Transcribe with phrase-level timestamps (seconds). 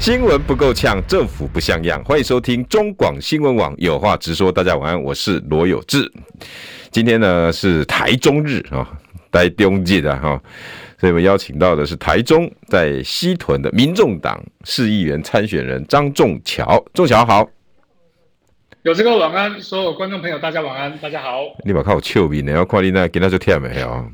[0.00, 2.02] 新闻不够呛，政府不像样。
[2.04, 4.50] 欢迎收听中广新闻网有话直说。
[4.50, 6.10] 大家晚安，我是罗有志。
[6.90, 8.98] 今天呢是台中日啊，
[9.30, 10.42] 台中日啊哈，
[10.98, 16.82] 所以我们邀请到的是台中在西屯的民众党市议员参选人张仲桥。
[16.94, 17.46] 仲桥好，
[18.84, 21.42] 有这个晚安，所有观众朋友大家晚安，大家好。
[21.62, 22.52] 你把看我笑面呢？
[22.52, 24.10] 要看你那今天就跳没有？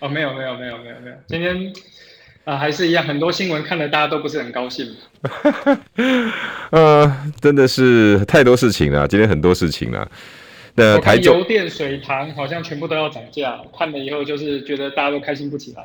[0.00, 1.72] 哦，没有没有没有没有没有，今天。
[2.44, 4.86] 啊，还是一样，很多新闻看了，大家都不是很高兴。
[6.70, 10.10] 呃，真的是太多事情了，今天很多事情了。
[10.74, 15.84] 那台中油电水糖好像全部都要涨价，看了以后就是觉得大家都开心不起来。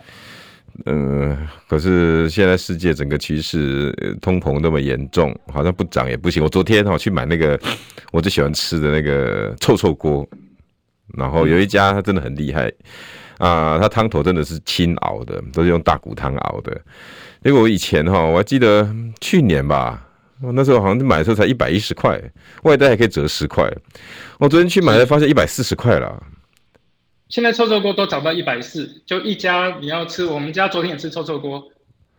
[0.86, 3.92] 嗯、呃，可是现在世界整个趋势
[4.22, 6.42] 通膨那么严重，好像不涨也不行。
[6.42, 7.60] 我昨天哈去买那个
[8.12, 10.28] 我最喜欢吃的那个臭臭锅，
[11.18, 12.72] 然后有一家它真的很厉害。
[13.38, 16.72] 啊，它汤头真的是清熬的，都是用大骨汤熬的。
[17.44, 18.88] 因为我以前哈，我还记得
[19.22, 20.08] 去年吧，
[20.42, 22.20] 我那时候好像买的时候才一百一十块，
[22.64, 23.72] 外带还可以折十块。
[24.40, 26.24] 我昨天去买了，发现一百四十块了。
[27.30, 31.64] 现在臭臭锅都涨到一百四，就一家你要吃，我们家昨天也吃臭臭锅，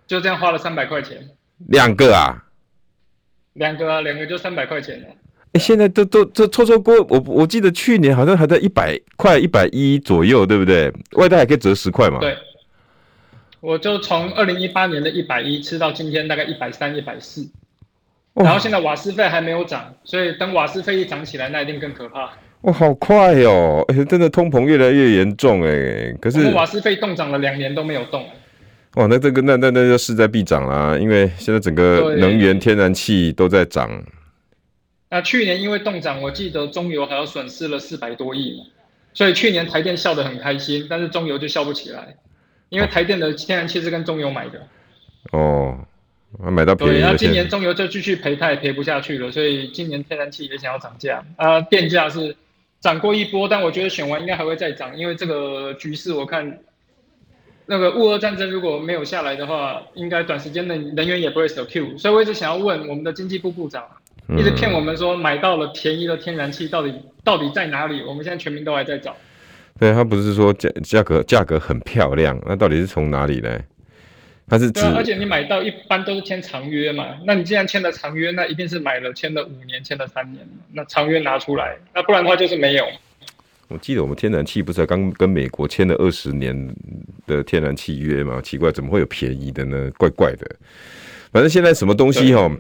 [0.07, 1.29] 就这样花了三百块钱。
[1.67, 2.45] 两个啊？
[3.55, 5.09] 两个啊，两个就三百块钱了。
[5.53, 10.93] 哎，现在都都这臭臭锅，我我记得去年好像还在一百块、一百一左右，对不对？
[11.13, 12.19] 外带还可以折十块嘛。
[12.21, 12.37] 对，
[13.61, 17.49] 我就从二零一八年的一百一吃到今天大概一百三、一百四，
[18.35, 22.31] 然后现在瓦斯费还没有涨，所以等瓦斯费一涨起来，那一定更可怕。
[22.63, 23.83] 哇，好快哦！
[23.89, 26.13] 哎，真的通膨越来越严重哎。
[26.21, 28.27] 可是瓦斯费冻涨了两年都没有动。
[28.97, 33.91] 哇，那这个那那那就势在必涨啦，因为现在整个能源、天然气都在涨。
[35.11, 38.67] 那去年因为冻涨，我记得中油还要损失了四百多亿嘛，
[39.15, 42.15] 所以去年台电笑得很开心，但是中油就笑不起来，
[42.69, 44.67] 因为台电的天然气是跟中油买的。
[45.33, 45.79] 哦，
[46.39, 46.93] 买到便宜。
[46.93, 51.25] 对，那今年中油就继续赔，它也赔不下去了，所以今年天然气也想要涨价。
[51.37, 52.37] 啊，电价是
[52.81, 56.59] 涨过一波，但我觉得选完应该还会再涨，因为这个局势我看，
[57.65, 63.87] 那个乌俄战争如果没有下来的话，应该短时间内能源也不会 secure，所以我一直想要问我们的经济部部长。
[64.37, 66.93] 一直骗我们说买到了便宜的天然气，到底
[67.25, 68.03] 到底在哪里？
[68.03, 69.17] 我们现在全民都还在找。
[69.79, 73.59] 对，他不是说价价格价格很漂亮，那到底是从哪里呢？
[74.51, 82.87] 他是指，而且你买到一般都是签长约嘛，那你既然签了长约，那一定是买了签了五年，签了三年，那长约拿出来，那不然的话就是没有。
[83.69, 86.75] 我记得我们天然气不是刚跟美国签了二十年
[87.27, 88.41] 的天然气约吗？
[88.43, 89.91] 奇怪，怎么会有便宜的呢？
[89.99, 90.47] 怪怪的。
[91.31, 92.51] 反正现在什么东西哦。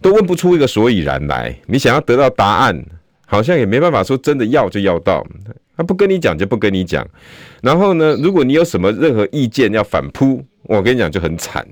[0.00, 2.84] 都问不出一个所以然来，你想要得到答案，
[3.26, 5.26] 好像也没办法说真的要就要到，
[5.76, 7.04] 他不跟你讲就不跟你讲。
[7.60, 11.66] 然后呢，如果你有什么任何意见要反扑，我跟你讲就很惨。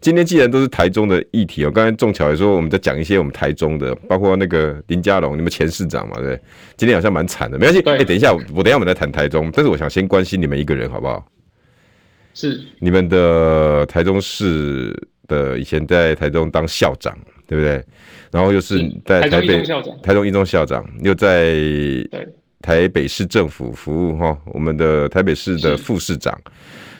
[0.00, 6.40] 今天既然都是台中的议题，我刚才仲桥也说我们在讲一些我们台中的，包括那个林佳龙，你们前市长嘛，对，
[6.76, 7.80] 今天好像蛮惨的，没关系。
[7.88, 11.26] 哎，等一下，我等一下我们来谈台中，但是我想先关心你们一个人好不好？
[12.34, 14.96] 是你们的台中市
[15.28, 17.16] 的以前在台中当校长。
[17.50, 17.84] 对不对？
[18.30, 19.60] 然后又是在台北
[20.04, 21.56] 台中一中校长，又在
[22.62, 26.40] 台北市政府服务哈，我们的台北市的副市长。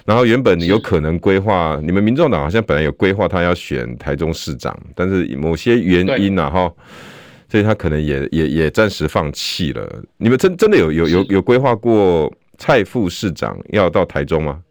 [0.07, 6.73] 然后原本有可能规划，你们民众党好像本来有规划他要选台中市长，但是某些原因啊哈，
[7.49, 10.03] 所以他可能也也也暂时放弃了。
[10.17, 14.63] 你们真真的有有有有规划过蔡副市长要到台中吗？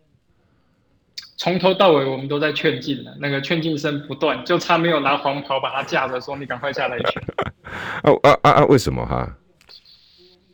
[1.37, 7.23] 从头到尾我们都在劝进的，那个劝进声不断，就差没有拿黄袍把他架着说，你赶快下来选。
[8.03, 8.65] 啊啊啊啊！
[8.65, 9.37] 为什么哈？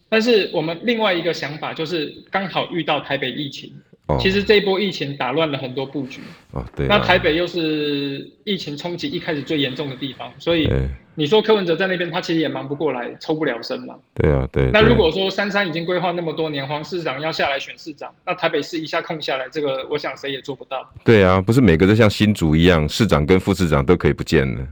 [0.09, 3.73] 但是我们另外一个想法就是刚好遇到台北疫情。
[4.07, 6.21] 哦、其实这一波疫情打乱了很多布局。
[6.51, 6.85] 哦，对。
[6.87, 10.69] 那台北又是疫情冲击一开始最严重的地方，所以
[11.15, 13.95] 你说柯文哲在那边，他其实也忙不过来，抽不了身嘛。
[14.13, 14.69] 对啊，对。
[14.71, 20.87] 那如果说三三已经规划那么多年，黄市长要下来选市长，那台北市一下空下来，这个我想谁也做不到。
[21.03, 24.67] 对啊，不是每个都像新竹一样，市长跟副市长都可以不见了。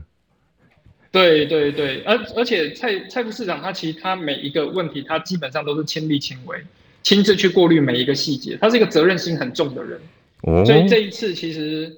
[1.10, 6.58] 对对对，而而且蔡蔡副市长他其实他每一个问题，他基本上都是亲力亲为。
[7.04, 10.00] 亲自去过滤每一个细节，他是一个责任心很重的人，
[10.42, 11.94] 哦、所以这一次其实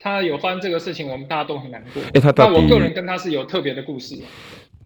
[0.00, 2.02] 他有发生这个事情，我们大家都很难过。
[2.14, 4.18] 欸、他到底那我个人跟他是有特别的故事。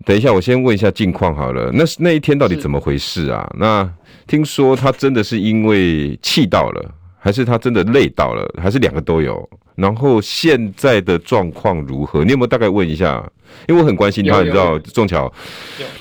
[0.04, 1.70] 等一下，我先问一下近况好了。
[1.72, 3.48] 那那一天到底怎么回事啊？
[3.58, 3.90] 那
[4.26, 6.94] 听说他真的是因为气到了，
[7.26, 9.36] 还是他真的累到了，还是两个都有？
[9.74, 12.22] 然后现在的状况如何？
[12.24, 13.20] 你有没有大概问一下？
[13.66, 15.32] 因为我很关心他，你知道，仲巧，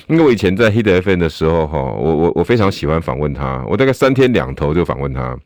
[0.06, 5.36] 因为我以前在 Hit FM 的时候，哈，我我我非常喜欢访问他，我大概三天两头就访问他。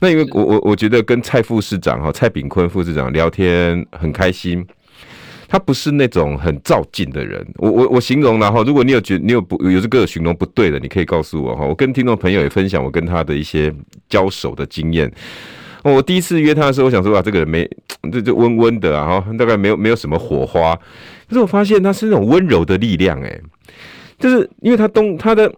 [0.00, 4.66] 那因为我我我觉得跟蔡副市长哈，蔡炳坤副市长聊天很开心。
[5.48, 11.64] 他不是那种很躁进的人，我我我形容然后，如果你有觉你有不有这个形容不对的，你可以告诉我哈。
[11.64, 13.74] 我跟听众朋友也分享我跟他的一些
[14.10, 15.10] 交手的经验。
[15.84, 17.66] 我第一次约他的时候，我想说啊，这个人没
[18.12, 20.76] 这就温温的啊，大概没有没有什么火花。
[21.28, 23.40] 可是我发现他是那种温柔的力量，诶，
[24.18, 25.50] 就是因为他东他的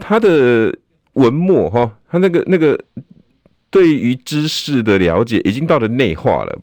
[0.00, 0.76] 他的
[1.12, 2.76] 文墨哈，他那个那个
[3.70, 6.58] 对于知识的了解已经到了内化了。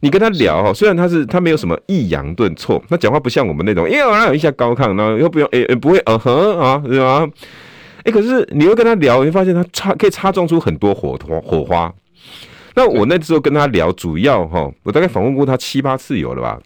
[0.00, 7.24] 你跟他聊哈，虽然他是他没有什么抑扬顿挫，他讲话不像我们那种，因为我有一下高亢，然后又不用诶诶不会嗯哼啊是吧？
[8.04, 11.94] 诶，可是你会跟他聊，你会发现他插可以插撞出很多火花火花。
[12.74, 16.58] 那我那时候跟他聊，主要哈，我大概访问过他七八次有了吧，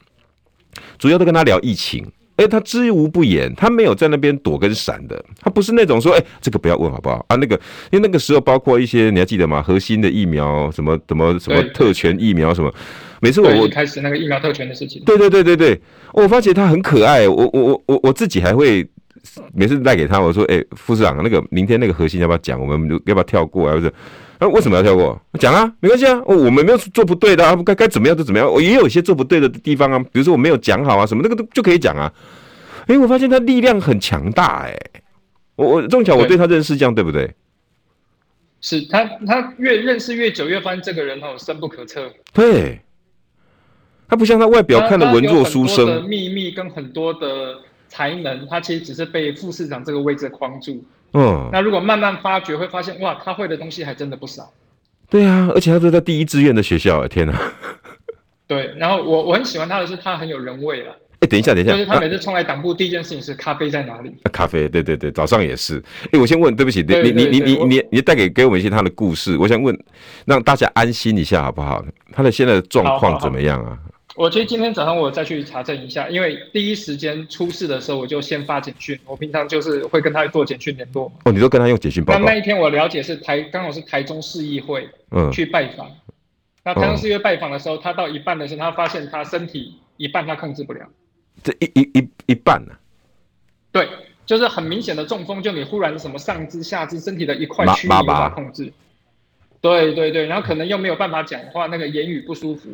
[0.99, 2.07] 主要都跟他聊疫情。
[2.37, 7.37] 诶，他知无不言，他没有在那边躲跟闪的，他不是那种说，诶，这个不要问好不好啊？
[7.37, 7.55] 那个，
[7.91, 9.63] 因为那个时候包括一些你还记得吗？
[9.63, 12.73] 核心的疫苗什么什么什么特权疫苗什么。
[13.21, 15.81] 每次我我开始那个疫苗特权的事情，对对对对对，
[16.13, 18.87] 我发觉他很可爱，我我我我我自己还会
[19.55, 22.61] 每次带给他，我说，哎、欸，副市长，那个明天那个核心要不要讲？
[22.61, 23.71] 我们要不要跳过？
[23.71, 23.87] 还是
[24.39, 24.47] 啊？
[24.49, 25.21] 为什么要跳过？
[25.39, 28.51] 讲啊，没关系啊，我们没有做不对的啊，该该怎么样就怎么样。
[28.51, 32.13] 我也有一些做不对的地方啊，比如说我没有讲好啊，什么那个都就可以讲啊。
[32.87, 35.03] 哎、欸，我发现他力量很强大、欸，哎，
[35.57, 37.33] 我我正巧我对他认识这样对不对？
[38.61, 42.11] 是他他越认识越久，越发现这个人哦深不可测。
[42.33, 42.81] 对。
[44.09, 47.57] 他不像他外表看的文弱书生，秘密跟很多的
[47.89, 50.85] 才能，他其实只是被副市长这个位置框住。
[51.13, 54.53] 嗯，那如果慢慢发掘，会发现哇，他会的东西还真的不少。
[55.09, 57.33] 对啊，而且他都在第一志愿的学校，天哪！
[58.47, 60.91] 对，然后我我很喜欢他的是，他很有人味了。
[60.91, 64.11] 哎、欸，等一下，等一下，就是他每次冲来党部，第一件事情是咖啡在哪里？
[64.25, 65.79] 啊、咖啡，对对对，早上也是。
[65.79, 69.77] 哎、欸，我先问，对不起，你你你你你你带给给我们一些他的故事，我想问，
[70.27, 71.83] 让大家安心一下好不好？
[72.13, 73.65] 他的现在的状况怎么样啊？
[73.65, 78.99] 好好好我其实今天早上我再去查证一下，因为第一时间出事的时候，我就先发简讯。
[79.05, 81.13] 我平常就是会跟他做简讯联络。
[81.25, 82.21] 哦，你都跟他用简讯报告？
[82.21, 85.91] 那那一天我了解是台，刚好是台中市议会，嗯，去拜访。
[86.65, 90.81] 那台中市议会拜访的时候，他到一半的时候，他发现他身体一半他控制不了。
[91.43, 92.73] 这一一一一半呢？
[93.71, 93.87] 对，
[94.25, 98.73] 就是很明显的中风，就你忽然什么上肢、下肢、身体的一块区域无法控制。
[99.61, 102.71] 对对对，然后可能又没有办法讲话，那个言语不舒服。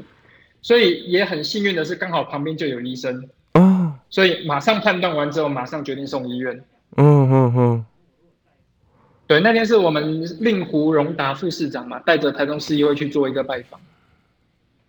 [0.62, 6.64] 所以也很幸运的是，刚好旁边就有医生啊，所以马上判断完之后，马上决定送医院。
[6.96, 7.86] 嗯嗯嗯，
[9.26, 13.80] 对，那天是我们令狐荣达副市长嘛，带着台中市议会去做一个拜访。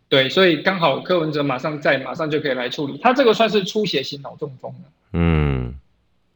[0.09, 2.99] 对，所以刚好柯文哲马上在，马上就可以来处理。
[3.01, 4.91] 他这个算是出血型脑中风了。
[5.13, 5.73] 嗯，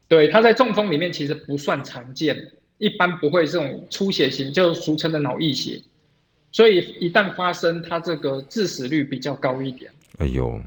[0.08, 5.80] 对，他在中风里面其实不算常见，一般不会这种出血型，就俗称的脑溢血。
[6.50, 9.90] 所以一旦发生，他这个致死率比较高一点。
[10.18, 10.60] 哎呦！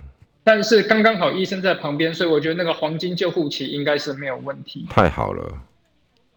[0.43, 4.85] 但是刚刚好医生在旁边，所以我觉得那个黄金救护期应该是没有问题。
[4.89, 5.61] 太好了。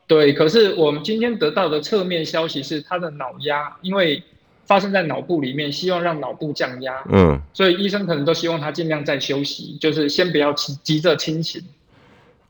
[0.07, 4.23] 对，可是我们今天得到的侧面消息是，他的脑压因为
[4.67, 7.03] 发生在脑部里面，希望让脑部降压。
[7.11, 7.41] 嗯。
[7.53, 11.63] 所以医生可能都希望他尽量在休息，就是先不要急急着清醒。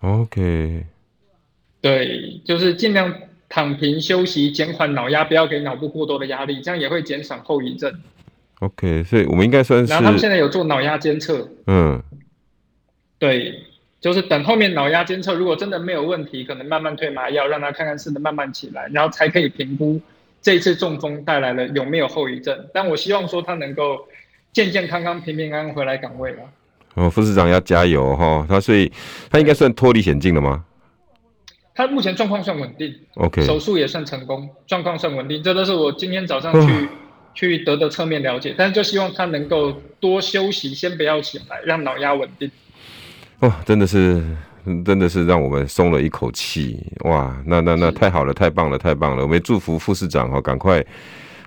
[0.00, 0.84] OK。
[1.80, 3.12] 对，就是尽量。
[3.54, 8.00] 躺平休息，减缓脑压，不要给脑部过多的压力，这样也会减少后遗症。
[8.58, 9.92] OK，所以我们应该算是。
[9.92, 11.48] 然后他们现在有做脑压监测。
[11.68, 12.02] 嗯，
[13.16, 13.54] 对，
[14.00, 20.00] 就是等后面脑压监测，如果真的没有问题，可能慢慢退麻药，让他看看是不是慢慢起来，然后才可以评估
[20.42, 22.58] 这一次中风带来了有没有后遗症。
[22.74, 24.04] 但我希望说他能够
[24.52, 26.38] 健健康康、平平安安回来岗位了。
[26.94, 28.44] 哦，副市长要加油哈！
[28.48, 28.90] 他所以
[29.30, 30.64] 他应该算脱离险境了吗？
[31.74, 36.88] 他目前状况算稳定，OK，手术也算成功，状况算稳定，这都是我今天早上去、哦、
[37.34, 42.48] 去得的侧面了解，但是就希望他能够多休息，先不要起来，让脑压稳定。
[43.40, 44.22] 哇、哦，真的是，
[44.84, 50.84] 真的是让我们松了一口气，哇，那那那太好了，太棒了，太棒了，我们祝福副市长哈，赶快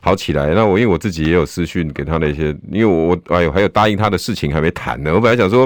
[0.01, 0.53] 好起来。
[0.53, 5.65] 那我因为我自己也有私讯给他的一些，因为我哎呦，还有答应他的事情还没谈呢，我本来想说。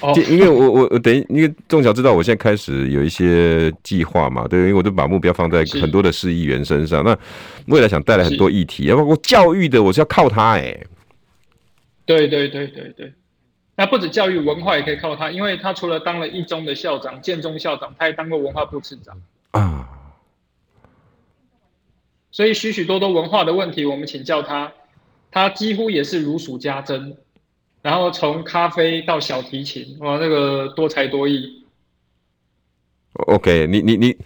[0.00, 7.18] 哦，因为我我我等于因为仲晓知道我现在开始有一些计划嘛，对，因为我都把目标放在很多的市议员身上，那
[7.66, 10.86] 未来想带来很多议题，要包括教育的，我是要靠他哎、欸。
[12.06, 13.12] 对对对对对，
[13.76, 19.88] 那不止教育文化也可以靠他，因为他除了当了一中的校长、建中校长，他还当过文化部次长啊。
[22.30, 24.72] 所以许许多多文化的问题，我们请教他，
[25.30, 27.16] 他几乎也是如数家珍。
[27.82, 31.64] 然后从咖啡到小提琴，哇，那个多才多艺。
[33.26, 34.16] OK，你你你，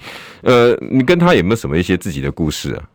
[0.42, 2.90] 呃，你跟他有没有什么一些自己的故事啊？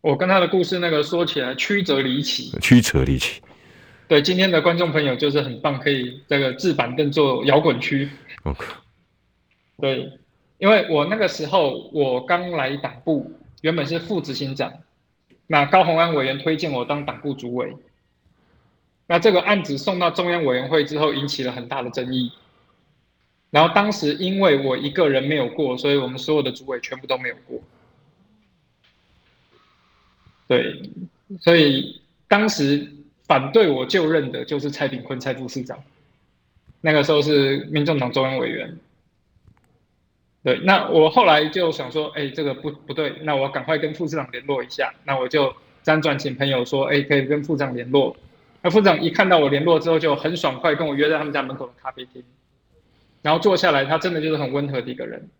[0.00, 3.42] 我跟他的故事，那个说起来曲折离奇，曲折离奇。
[4.08, 8.08] 对，今天的观众朋友就是很棒，可以这个置板凳做摇滚区。
[8.44, 8.64] OK。
[9.78, 10.10] 对，
[10.58, 13.30] 因为我那个时候我刚来党部，
[13.62, 14.72] 原本是副执行长，
[15.48, 17.76] 那高虹安委员推荐我当党部主委，
[19.06, 22.32] 那这个案子送到中央委员会之后，引起了很大的争议。
[23.50, 27.60] 然后当时因为我一个人没有过，所以我们所有的主委全部都没有过。
[30.48, 30.82] 对，
[31.40, 32.92] 所以当时
[33.26, 35.82] 反对我就任的就是蔡炳坤蔡副市长，
[36.80, 38.76] 那个时候是民众党中央委员。
[40.42, 44.92] 对，那我后来就想说，哎，这个不不对，那我赶快跟副市长联络一下。
[45.04, 48.16] 那我就辗转请朋友说，哎，可以跟副市长联络。
[48.66, 52.20] 那副长一看到我联络之后，就很爽快跟我约在他们家门口的咖啡厅。
[53.22, 55.30] 然后坐下来，他真的就是很温和的一个人。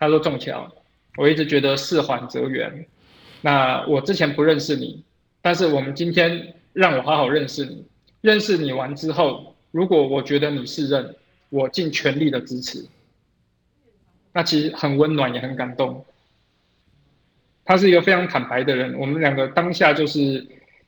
[0.00, 0.68] 他说：“仲桥，
[1.16, 2.84] 我一直觉得事缓则圆。
[3.40, 5.04] 那我之前不认识你，
[5.40, 7.86] 但是我们今天让我好好认识你。
[8.20, 11.14] 认识你完之后，如果我觉得你是任，
[11.50, 12.84] 我尽全力的支持。
[14.32, 16.04] 那其实很温暖，也很感动。
[17.64, 20.44] 他是一个非常坦白的人，我们两个当下就是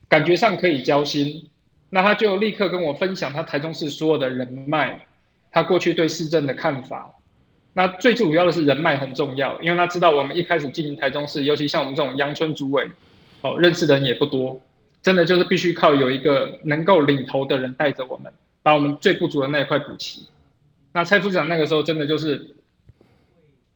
[0.08, 1.48] 感觉上可以交心。
[1.94, 5.06] 那他就立刻跟我分享他台中市所有的人脉。”
[5.54, 7.14] 他过去对市政的看法，
[7.74, 12.90] 那最主要的是人脉很重要，因为他知道我们一开始经营台中市，尤其像我们这种阳春主委，
[13.40, 14.60] 哦，认识的人也不多，
[15.00, 18.32] 真的就是必须靠有一个能够领头的人带着我们，
[18.64, 20.26] 把我们最不足的那一块补齐。
[20.92, 22.56] 那蔡副长那个时候真的就是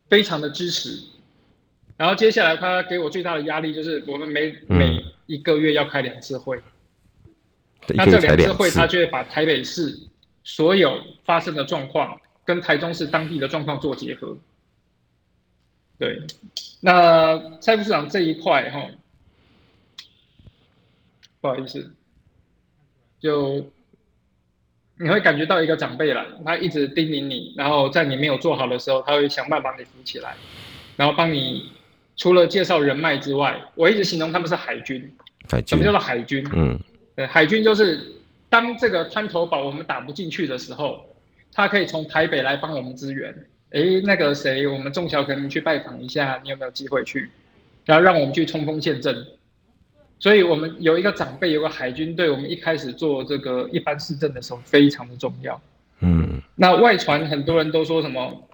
[0.08, 1.00] 非常的支持，
[1.96, 6.60] 然后接下来他给我最大的压力就是我们每每一个月要开两次会，
[7.88, 9.98] 那这两次会他就会把台北市。
[10.44, 14.38] 所有发生的状况跟台中市当地的状况做结合，
[15.98, 16.22] 对，
[16.80, 18.88] 那蔡副市长这一块哈，
[21.42, 21.92] 不好意思，
[23.20, 23.70] 就
[24.98, 30.34] 你会感觉到一个长辈了，他一直叮咛你，然后在你没有做好的时候，他会想办法把你扶起来，
[30.96, 31.70] 然后帮你
[32.16, 35.14] 除了介绍人脉之外，我一直形容他们是海军，
[35.50, 36.42] 海军，什么叫做海军？
[36.54, 36.80] 嗯，
[37.18, 38.14] 对，海军就是。
[38.50, 41.04] 当这个滩头堡我们打不进去的时候，
[41.52, 43.34] 他可以从台北来帮我们支援。
[43.72, 47.28] 诶，那个谁，我们仲小可能去拜访一下，你有没有机会去？
[47.84, 49.26] 然后让我们去冲锋陷阵。
[50.18, 55.60] 所以我们有一个长辈，有个海军队，我们一开始做这个一般市政的时候非常的重要。
[56.00, 56.40] 嗯。
[56.54, 58.48] 那外传很多人都说什么？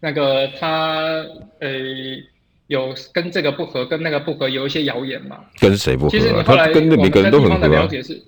[0.00, 1.22] 那个他
[1.58, 2.24] 诶
[2.72, 5.40] 有跟这个不合，跟那个不合，有一些谣言嘛？
[5.60, 6.10] 跟谁不合？
[6.10, 7.68] 其实你后来跟每个人都很合。
[7.68, 8.20] 了解是。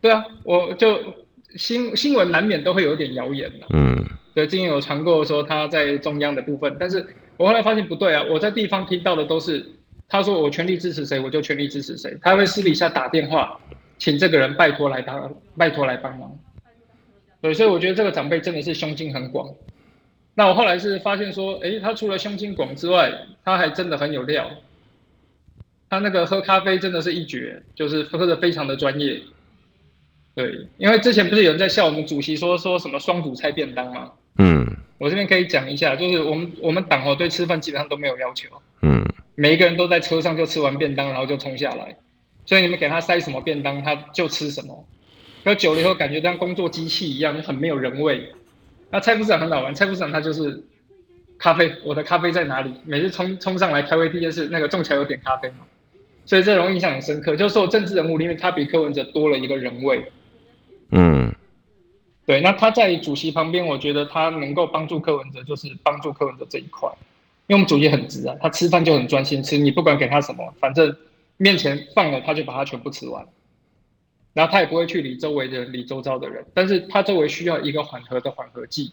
[0.00, 0.98] 对啊，我就
[1.56, 3.66] 新新闻难免都会有点谣言嘛。
[3.74, 4.02] 嗯，
[4.34, 9.62] 对，之前有传过说他在中央的部分，但是我后来发现不对啊，我在地方听到的都是
[10.08, 12.16] 他说我全力支持谁，我就全力支持谁。
[12.22, 13.60] 他会私底下打电话
[13.98, 16.34] 请这个人拜托来帮，拜托来帮忙。
[17.42, 19.46] 对，所以我觉得这个长辈真的是胸襟很广。
[20.34, 23.12] 那我后来是发现说，诶，他除了胸襟广之外，
[23.44, 24.50] 他还真的很有料。
[25.88, 29.20] 他那个喝咖啡真的是一绝，就是喝的非常的专业。
[30.36, 34.12] 对，因为之前不是有人在笑我们主席说说什么双主菜便当吗？
[34.38, 34.64] 嗯，
[34.98, 38.48] 我这边可以讲一下，就是我们我们党哦对吃饭基本上都没有要求，
[38.82, 41.96] 嗯，每一个人都在车上就吃完便当，然后就冲下来，
[42.46, 44.86] 所以你们给他塞什么便当，他就吃什么。
[45.44, 48.32] 喝久了以后感觉像工作机器一样，很没有人味。
[48.90, 50.62] 那蔡副市长很好玩，蔡副市长他就是
[51.38, 52.74] 咖啡，我的咖啡在哪里？
[52.84, 55.58] 每次冲冲上来开会第一件事，那个仲桥有点咖啡嘛，
[56.26, 57.36] 所以这种印象很深刻。
[57.36, 60.10] 就是说政治人物里面，他比柯文哲多了一个人味。
[60.90, 61.32] 嗯，
[62.26, 66.88] 对，那他在主席旁边，我觉得他能够帮助柯文哲，就是帮助柯文哲这一块，
[67.46, 70.96] 因为我们主席很直啊，他吃饭就很专心吃，你不管给他什么，反正
[71.36, 73.24] 面前放了他就把它全部吃完，
[74.32, 78.92] 然后他也不会去理周围的人，理周遭的人，但是他周围需要一个缓和的缓和剂，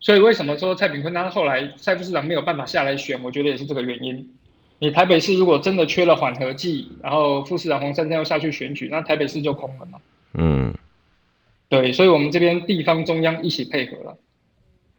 [0.00, 4.32] 所以为什么说蔡炳坤他后来蔡副市长没有办法下来选，我觉得也是这个原因。
[4.78, 9.98] 你台北市如果真的缺了缓和剂，然后副市长洪珊珊要下去选举，那台北市就空了嘛。
[10.34, 10.74] 嗯，
[11.68, 14.18] 对，所以我们这边地方中央一起配合了。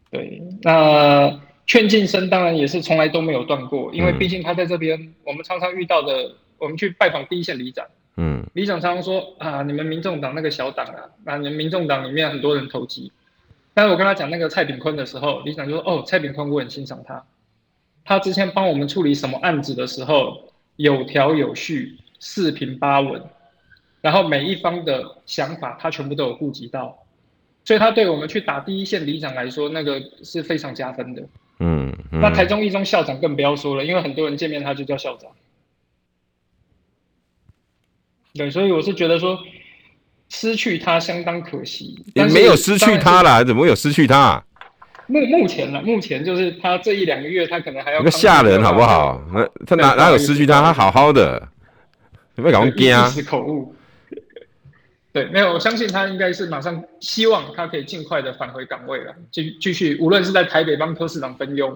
[0.09, 7.85] 对，那劝进生当然也是从来都没有断过，因为毕竟他在这边，我们常常遇到的，我们去拜访第一线里长，
[8.17, 13.11] 嗯，里长常常说啊，你们民众党那个小党啊，啊，你们民众党里面很多人投机。
[13.75, 17.23] 但是我跟他讲那个蔡炳坤的时候，李长就说哦，蔡炳坤我很欣赏他，
[18.03, 23.21] 他之前帮我们处理什么案子的时候有条有序，四平八稳，
[24.01, 26.97] 然后每一方的想法他全部都有顾及到，
[27.65, 31.21] 所以他对我们去打第一线里长来说，那个是非常加分的。
[31.59, 35.29] 嗯，嗯，那台中一中校长更不要说了，因为很多人见面他就叫校长。
[38.37, 39.37] 对，所以我是觉得说
[40.29, 42.01] 失去他相当可惜。
[42.13, 44.43] 也没有失去他啦，怎么会有失去他啊？
[45.07, 49.21] 目目前呢，目前就是他这一两个月，他可能还要个吓人，好不好？
[49.33, 50.61] 那他哪哪有失去他？
[50.61, 51.47] 他好好的，
[52.35, 53.07] 有没有搞我惊啊？
[53.07, 53.73] 一时口误。
[55.13, 61.75] 对，没有，我相信他应该是马上希望他可以尽快的返回岗位了，继继续，无论是在台北帮柯市长分忧，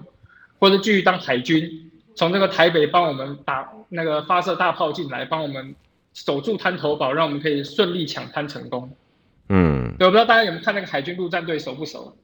[0.60, 5.74] 或者继续当海军，从这个台北帮我们打那个发射大炮进来，帮我们
[6.14, 8.90] 守住滩头堡，让我们可以顺利抢滩成功。
[9.48, 12.16] 嗯，对，我不知道大家有没有看那个海军陆战队熟不熟？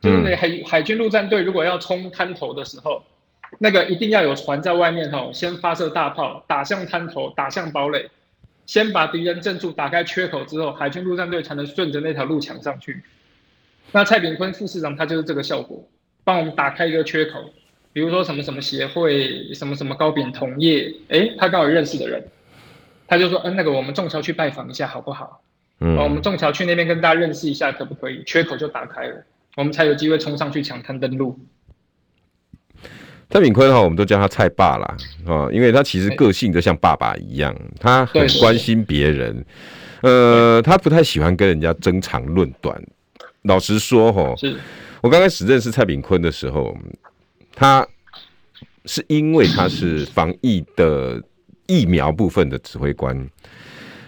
[0.00, 3.02] 就是那海海军陆战队如果要冲滩头的时候，
[3.58, 8.08] 那个一定要有船在外面吼，先发射大炮打向滩头，打向堡垒。
[8.66, 13.00] 先把敌人镇住，打开缺口之后，海军陆战队才能顺着那条路抢上去。
[13.92, 15.88] 那蔡炳坤副市长他就是这个效果，
[16.24, 17.48] 帮我们打开一个缺口。
[17.92, 22.22] 比如说什么什么协会，什么什么糕饼同业，哎，他刚好认识的人，
[23.06, 25.42] 他就说，嗯，那个我们仲桥去拜访一下好不好？
[25.80, 28.22] 嗯，我们仲桥去那边跟大家认识一下可不可以？
[28.24, 29.24] 缺口就打开了，
[29.56, 31.38] 我们才有机会冲上去抢滩登陆。
[33.28, 34.96] 蔡炳坤哈，我们都叫他蔡爸啦，
[35.26, 39.44] 啊，因为他其实个性就像爸爸一样，他很关心别人，
[40.02, 42.80] 呃，他不太喜欢跟人家争长论短。
[43.42, 44.34] 老实说哈，
[45.02, 46.76] 我刚开始认识蔡炳坤的时候，
[47.54, 47.86] 他
[48.86, 51.20] 是因为他是防疫的
[51.66, 53.16] 疫苗部分的指挥官。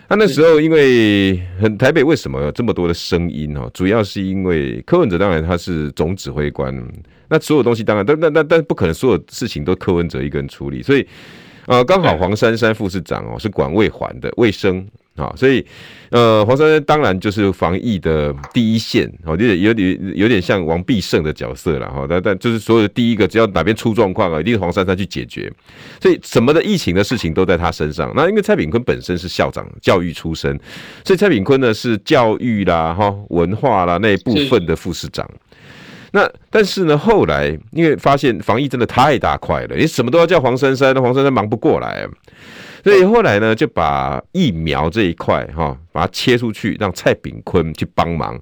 [0.09, 3.71] 那那时候因为很台北为什么有这么多的声音哦？
[3.75, 6.75] 主要是因为柯文哲当然他是总指挥官，
[7.29, 11.07] 那所有东西当然但但但但不可能所有事情都柯文哲一个人处理，所以
[11.67, 14.87] 呃刚好黄珊珊副市长哦是管卫环的卫生。
[15.19, 15.65] 啊，所以，
[16.11, 25.53] 呃，黄珊珊当然就是防疫的第一线，哦，有点有点有点像王必胜的角色了，哈，但但就是所有的第一个，只要哪边出状况啊，一定是黄珊珊去解决，
[26.01, 28.13] 所以什么的疫情的事情都在他身上。
[28.15, 30.59] 那因为蔡炳坤本身是校长，教育出身，
[31.05, 35.29] 所以蔡炳坤呢是教育啦、哈文化啦那一部分的副市长。
[36.13, 42.09] 那但是呢，后来因为发现防疫真的太大块了，你什么都要叫黄珊珊，那黄珊珊忙不过来。
[42.85, 48.41] 所以后来呢，就把疫苗这一块哈，把它切出去，让蔡炳坤去帮忙。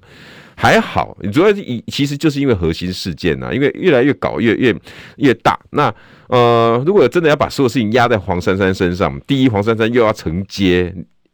[0.59, 4.75] 还好，主要是以其实就是因为核心事件呐、啊，因为越来越搞越越
[5.17, 5.59] 越大。
[5.69, 5.93] 那
[6.29, 10.91] 呃，如果真的要把所有事情压在黄珊珊身上，第一，黄珊珊又要承接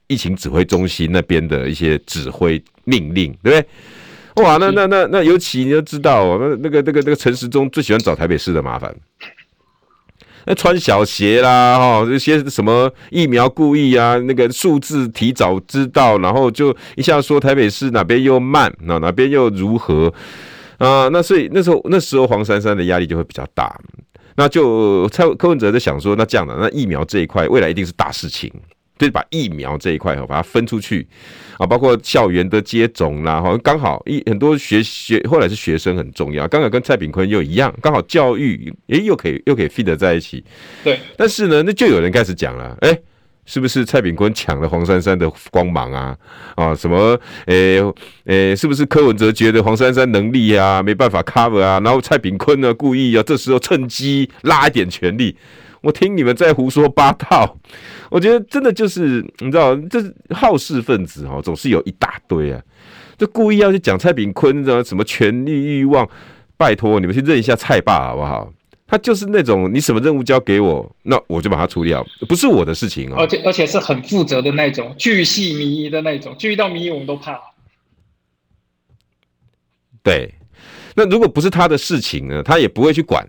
[0.08, 3.68] 疫情指挥中心那边的一些指挥命令，对不
[4.36, 4.44] 对？
[4.44, 8.94] 哇，那那那那尤其你要知道，那那个那个那个陈时中最喜欢找台北市的麻烦。
[10.46, 20.14] 那穿小鞋啦，哈，这些什么疫苗故意啊，那个数字提早知道，然后就一下说台北市哪边又慢，那哪边又如何
[20.78, 21.08] 啊？
[21.10, 23.74] 那所以那时候那时候黄珊珊的压力就会比较大，
[24.36, 28.52] 那就蔡柯文哲在想说，那这样的，那疫苗这一块未来一定是大事情。
[29.04, 31.06] 就是把疫苗这一块哈，把它分出去
[31.58, 40.42] 啊，包括校园的接种啦，哈，刚好一很多学学后来是学生很重要，刚好跟蔡炳坤又一样，刚好教育诶又可以又可以 fit 在一起。
[40.86, 42.98] 对，但是呢，那就有人开始讲了，诶，
[43.46, 46.16] 是不是蔡炳坤抢了黄珊珊的光芒啊？
[46.56, 47.82] 啊，什么诶
[48.24, 51.78] 诶，是不是柯文哲觉得黄珊珊能力啊没办法 cover 啊？
[51.84, 55.36] 然后蔡炳坤呢故意啊这时候趁机拉一点权力。
[55.84, 57.58] 我听你们在胡说八道，
[58.10, 62.62] 我觉得真的就是你知道，这是好事分子哦，总是有一大堆啊，
[63.18, 66.10] 就故意要去讲蔡炳坤的什么权力欲望，
[66.56, 68.52] 拜托你们去认一下蔡爸好不好？
[68.88, 73.16] 他就是那种你什么任务交给我，那我就把它处理掉，不是我的事情哦。
[73.18, 77.38] 而且而且是很负责的那种，巨细靡遗的那种，巨到迷我们都怕。
[80.02, 80.34] 对，
[80.96, 83.28] 那如果不是他的事情呢，他也不会去管。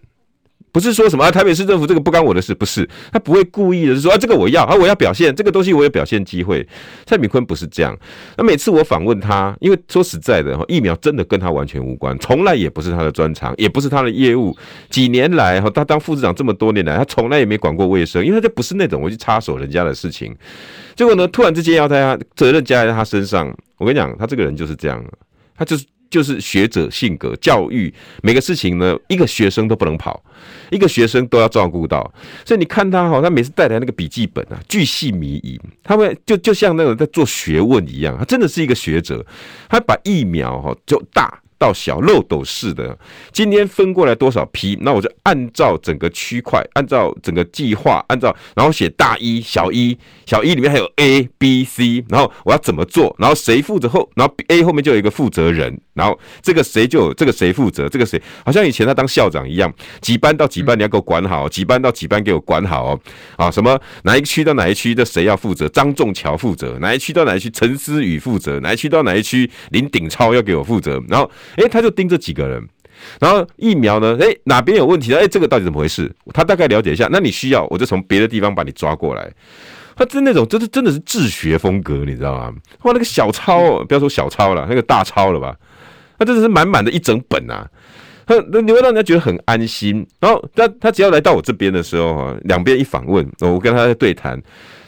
[0.75, 6.67] 不是说什么啊，台北市政府这个不干我的事，不是他不会故意的，是说啊，这个我要啊，我要表现这个东西，我有表现机会。
[7.07, 7.97] 蔡炳坤不是这样，
[8.37, 14.53] 那每次我访问他，因为说实在的哈，疫苗真的跟他完全无关，从来也不是他的专长，也不是他的业务。
[14.91, 20.35] 几年来哈，他当副市长这么多年来，他从来也没管过卫生，因为他就不是那种我去插手人家的事情。
[20.97, 23.47] 结果呢，突然之间要他责任加在他身上，
[23.79, 25.01] 我跟你讲，他这个人就是这样，
[25.57, 30.23] 他就是就是学者性格，教育每个事情呢，一个学生都不能跑，
[30.71, 32.13] 一个学生都要照顾到。
[32.45, 39.25] 所以你看他哈，他每次带来那个笔记本啊，巨细靡遗，他会就就像那种在做学问一样，他真的是一个学者。
[39.69, 41.41] 他把疫苗哈就大。
[41.65, 42.99] 到小漏斗式的，
[43.33, 49.97] 今天分过来多少批，那我就按照整个区块，按照整个计划，按照然后写大一、小一、
[50.27, 59.73] 小一里面还有 A、B、C，然后我要怎么做，然后谁负责后，然后 A 后面就有一个负责人，然后这个谁就这个谁负责，这个谁好像以前他当校长一样，
[60.03, 63.01] 几班到几班你要给我管好，几班到几班给我管好哦，
[63.37, 71.31] 啊什么哪一区到哪一区的谁要负责，张仲桥负责，哪一区到哪一区陈思宇负责，哪一区到哪一区林鼎超要给我负责，然后。
[71.57, 72.69] 哎，他就盯这几个人，
[73.21, 74.17] 然后疫苗呢？
[74.21, 75.19] 哎，哪边有问题呢？
[75.19, 76.11] 哎，这个到底怎么回事？
[76.33, 77.09] 他大概了解一下。
[77.11, 79.31] 那你需要，我就从别的地方把你抓过来。
[79.97, 82.53] 他真那种，真的真的是自学风格，你知道吗？
[82.83, 85.55] 哇，那个小抄，不要说小抄了，那个大抄了吧？
[86.19, 87.69] 他真的是满满的一整本啊！
[88.27, 90.07] 他那你会让人家觉得很安心。
[90.21, 94.41] 然后他他只要来到我这边的时候哈，两边一访问，我跟他在对谈，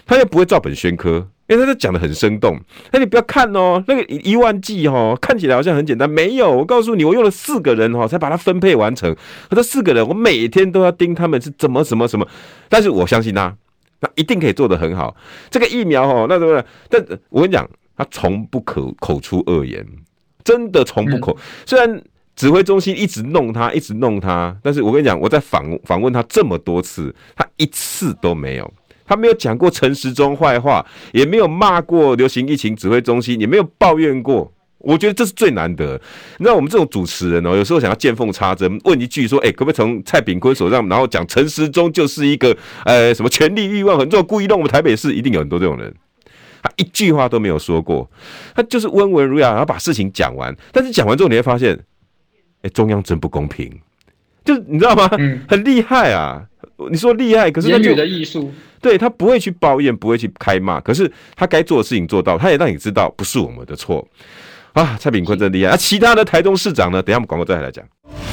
[0.06, 1.26] 他又不会照本宣科。
[1.48, 2.58] 因为他讲的很生动，
[2.90, 6.50] 那你不要看哦，那个一万剂哦，看起来好像很简单，没有。
[6.50, 9.14] 我告诉你，我用了四个人哦，才把它分配完成。
[9.48, 12.26] 可这四个人，我每天都要盯他们是怎么什么什么，
[12.68, 13.56] 但是我相信他，
[14.00, 15.14] 他一定可以做得很好。
[15.48, 16.64] 这个疫苗哦，那什么？
[16.90, 19.86] 但我跟你讲，他从不可口出恶言，
[20.42, 21.38] 真的从不口。
[21.64, 22.02] 虽然
[22.34, 28.74] 指挥中心一直弄他，一直弄他，但是我跟你讲，我在访访问他这么多次，他一次都没有。
[29.06, 34.52] 他没有讲过陈时中坏话，也没有骂过流行疫情指挥中心，也没有抱怨过。
[34.78, 36.00] 我觉得这是最难得。
[36.38, 45.92] 你知道我们这种主持人哦，有时候想要见缝插针，问一句说：“哎，可不可以从蔡炳坤手上，然后讲陈时中就是一个呃什么权力欲望很重，故意弄我们台北市，一定有很多这种人。”
[46.62, 48.08] 他一句话都没有说过，
[48.54, 50.54] 他就是温文儒雅，然后把事情讲完。
[50.72, 51.78] 但是讲完之后，你会发现，
[52.62, 53.72] 哎，中央真不公平，
[54.44, 55.08] 就是你知道吗？
[55.48, 56.44] 很厉害啊！
[56.90, 58.52] 你说厉害，可是言语的艺术。
[58.86, 64.06] 对，他不会去抱怨，不会去开骂，可是他该做的事情做到，他也让你知道不是我们的错
[64.74, 64.96] 啊！
[65.00, 65.76] 蔡炳坤真厉害啊！
[65.76, 67.02] 其他的台中市长呢？
[67.02, 67.84] 等下我们广告再来讲。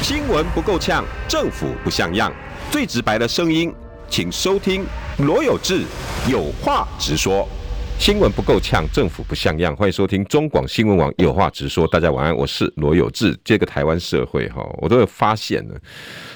[0.03, 2.31] 新闻不够呛，政府不像样，
[2.69, 3.73] 最直白的声音，
[4.07, 4.85] 请收听
[5.17, 5.85] 罗有志
[6.29, 7.49] 有话直说。
[7.97, 11.87] 新闻不够呛，政府不像样，欢迎收听中广新闻网有话直说。
[11.87, 13.35] 大家晚安，我是罗有志。
[13.43, 15.75] 这个台湾社会哈，我都有发现了，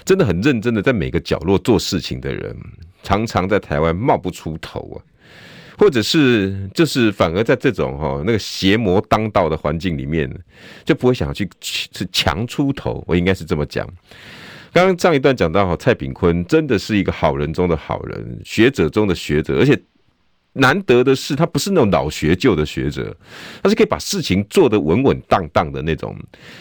[0.03, 2.58] 真的很认真的在每个角落做事情的人。
[3.08, 4.98] 常常在台湾冒不出头啊，
[5.78, 10.30] 或者是就是反而在这种哈那个邪魔当道的环境里面，
[10.84, 13.02] 就不会想要去去强出头。
[13.08, 13.88] 我应该是这么讲。
[14.74, 19.80] 刚刚上一段讲到哈，蔡炳坤真的是一个好人中的好人，学者中的学者，而且
[20.52, 23.15] 难得的是他不是那种老学究的学者，
[23.63, 26.13] 他是可以把事情做得稳稳当当的那种。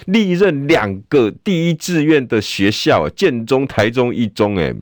[0.06, 4.72] 历任两个第一志愿的学校，建中、台中一中，哎。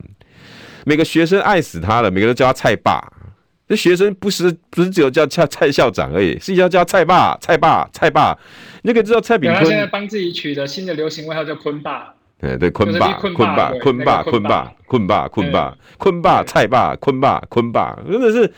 [0.85, 3.11] 每个学生爱死他了，每个人都叫他蔡爸。
[3.67, 8.37] 这学生不是不是只有叫蔡蔡校长而已，是要叫蔡爸、蔡爸、蔡爸。
[8.83, 12.13] 那个知道蔡炳坤，他现在帮自己取的新的流行外号叫坤爸。
[12.39, 18.53] 对对，坤爸、坤爸、坤爸、坤爸、坤爸、坤爸、坤爸、蔡爸、坤爸、坤爸，真的是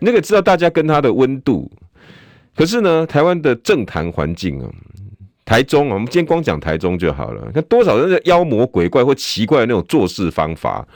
[0.00, 1.70] 那个知道大家跟他的温度。
[2.56, 4.70] 可是呢，台湾的政坛环境啊。
[5.48, 7.50] 台中啊，我们今天光讲台中就好了。
[7.54, 10.86] 那多少人的妖魔鬼怪或奇怪的那种做事方法，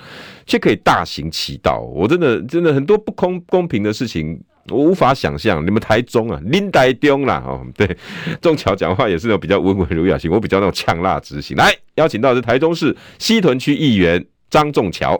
[0.44, 1.80] 却可以大行其道。
[1.80, 4.38] 我真的真的很多不公公平的事情，
[4.68, 5.64] 我无法想象。
[5.64, 7.96] 你们台中啊，林台中啦，哦，对，
[8.42, 11.56] 仲桥讲话也是那种比较温文儒雅型，我比较那种呛辣直行。
[11.56, 15.18] 来，邀请到的是台中市西屯区议员张仲桥。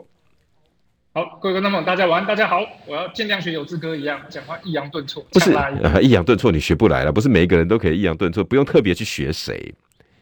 [1.15, 2.65] 好，各位观众们，大家晚安，大家好。
[2.87, 5.51] 我要尽量学有志哥一样讲话抑扬顿挫，不是
[6.01, 7.11] 抑扬顿挫，你学不来了。
[7.11, 9.75] 不是每一个人都可以抑扬顿挫，不用特别去学谁，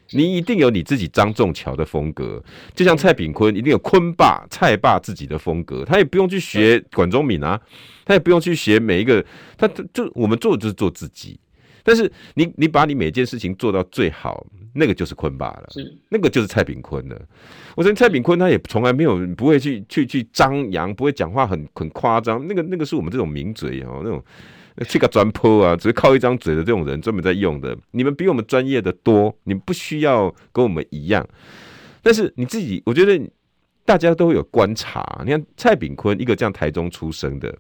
[0.10, 2.44] 你一定有你自己张仲桥的风格。
[2.76, 7.58] 就像蔡炳坤，一定有坤爸、蔡爸自己的风格，他也不用去学管中敏啊，
[8.04, 9.26] 他也不用去学每一个，
[9.58, 11.40] 他就我们做就是做自己。
[11.84, 17.22] 但是你你把你每件事情做到最好，那个就是坤爸了，是那个就是蔡炳坤了。
[17.76, 22.46] 我说蔡炳坤他也从来没有不会去去去张扬，不会讲话很很夸张。
[22.48, 24.24] 那个那个是我们这种名嘴哦，那种
[24.88, 27.78] 这个专泼啊，只是靠一张嘴的这种人专门在用的。
[27.92, 31.28] 你们比我们专业的多，你们不需要跟我们一样。
[32.02, 33.30] 但是你自己，我觉得
[33.84, 35.22] 大家都会有观察。
[35.26, 37.54] 你看蔡炳坤一个这样台中出生的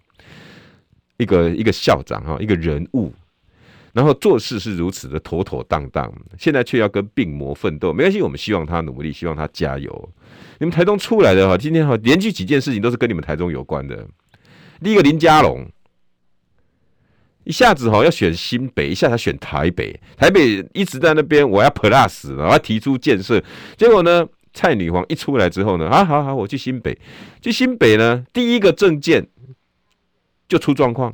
[1.17, 3.13] 一个一个校长哈，一个人物。
[3.93, 10.09] 然后做事是如此的妥妥当当，现在却要跟病魔奋斗，没关系，我们希望他努力，希望他加油。
[10.59, 14.07] 你们台中出来的哈，今天哈连续几件事情都是跟你们台中有关的。
[14.81, 15.67] 第一个林佳龙，
[17.43, 23.43] 一下子哈要选新北，一下子选台北，台北一直在那边我要 plus，然后提出建设，
[23.75, 26.97] 结果呢，蔡女皇一出来之后呢，啊好好，我去新北，
[27.41, 29.27] 去新北呢，第一个政见
[30.47, 31.13] 就出状况。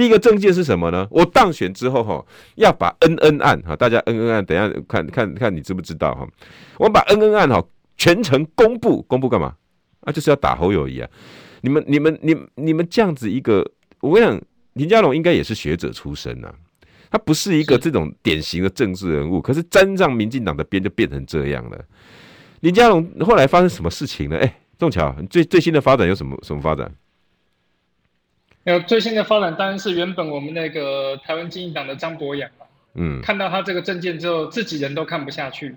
[0.00, 1.06] 第一个政见是什么呢？
[1.10, 6.26] 我当选之后哈，要把恩恩案哈，大家恩恩案，等一下看看看你知不知道哈？
[6.78, 7.62] 我把恩恩案哈
[7.98, 9.54] 全程公布，公布干嘛？
[10.00, 11.10] 啊，就是要打侯友谊啊！
[11.60, 13.62] 你们你们你们你们这样子一个，
[14.00, 16.54] 我跟你讲，林佳龙应该也是学者出身呐、啊，
[17.10, 21.78] 他不是一个这种典型的政治人物，可是沾上民进党的边就变成这样了。
[22.60, 24.38] 林佳龙后来发生什么事情呢？
[24.38, 26.90] 哎，仲桥，最最新的发展有什么什么发展？
[28.64, 32.50] 有最新的发展，当然是原本我们那个台湾经济党的张博洋
[32.94, 35.76] 嗯，看到他这个证件之后，自己人都看不下去，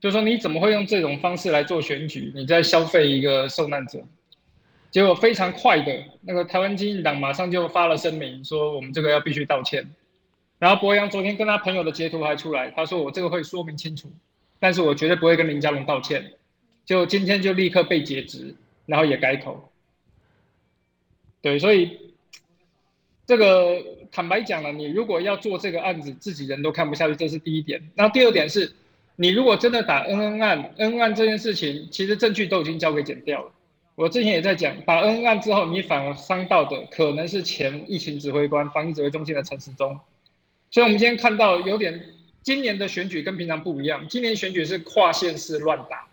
[0.00, 2.32] 就说你怎么会用这种方式来做选举？
[2.34, 4.00] 你在消费一个受难者。
[4.90, 9.88] 结果非常快的，那个台湾经济党马上就发了声明，说我们这个要必须道歉。
[10.58, 14.10] 然后博洋昨天跟他朋友的截图还出来，他说我这个会说明清楚，
[14.58, 16.32] 但是我绝对不会跟林佳龙道歉。
[16.84, 18.54] 就今天就立刻被解职，
[18.86, 19.69] 然后也改口。
[21.42, 21.98] 对，所以
[23.26, 27.80] 这个坦白讲了，你如果要做这个案子，自己人都看不下去，这是第一点。
[27.94, 28.72] 然后第二点是，
[29.16, 33.52] 你如果真的打恩恩案，恩恩案这件事情，其实证据都已经交给检调了。
[33.94, 39.98] 我之前也在讲，打恩恩案之后，你反而伤到的可能是前疫情指挥官、防疫指挥中心的陈时中。
[40.70, 42.02] 所以，我们今天看到有点，
[42.42, 46.06] 今年的选举跟平常不一样，今年选举是跨县市乱打。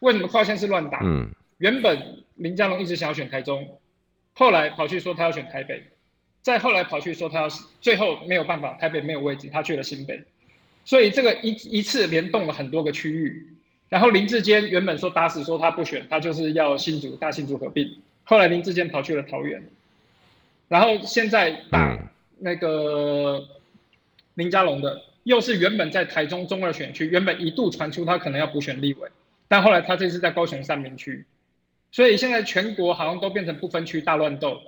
[0.00, 1.00] 为什么跨县市乱打？
[1.02, 3.78] 嗯，原本林佳龙一直想要选台中。
[4.38, 5.82] 后来跑去说他要选台北，
[6.42, 7.48] 再后来跑去说他要，
[7.80, 10.22] 最后没有办法，台北没有位置，他去了新北，
[10.84, 13.48] 所以这个一一次联动了很多个区域。
[13.88, 19.62] 然后林志坚原本说打死说他不选，他就是要新竹大新竹合并，后来林志坚跑去了桃园，
[20.68, 21.98] 然后现在打
[22.38, 23.42] 那个
[24.34, 29.08] 林佳龙的，又是原本在台中中二选区，原本一度传出他可能要补选立委，
[29.48, 31.24] 但后来他这次在高雄三民区。
[31.92, 34.60] 所以现在全国好像都变成不分区大乱斗，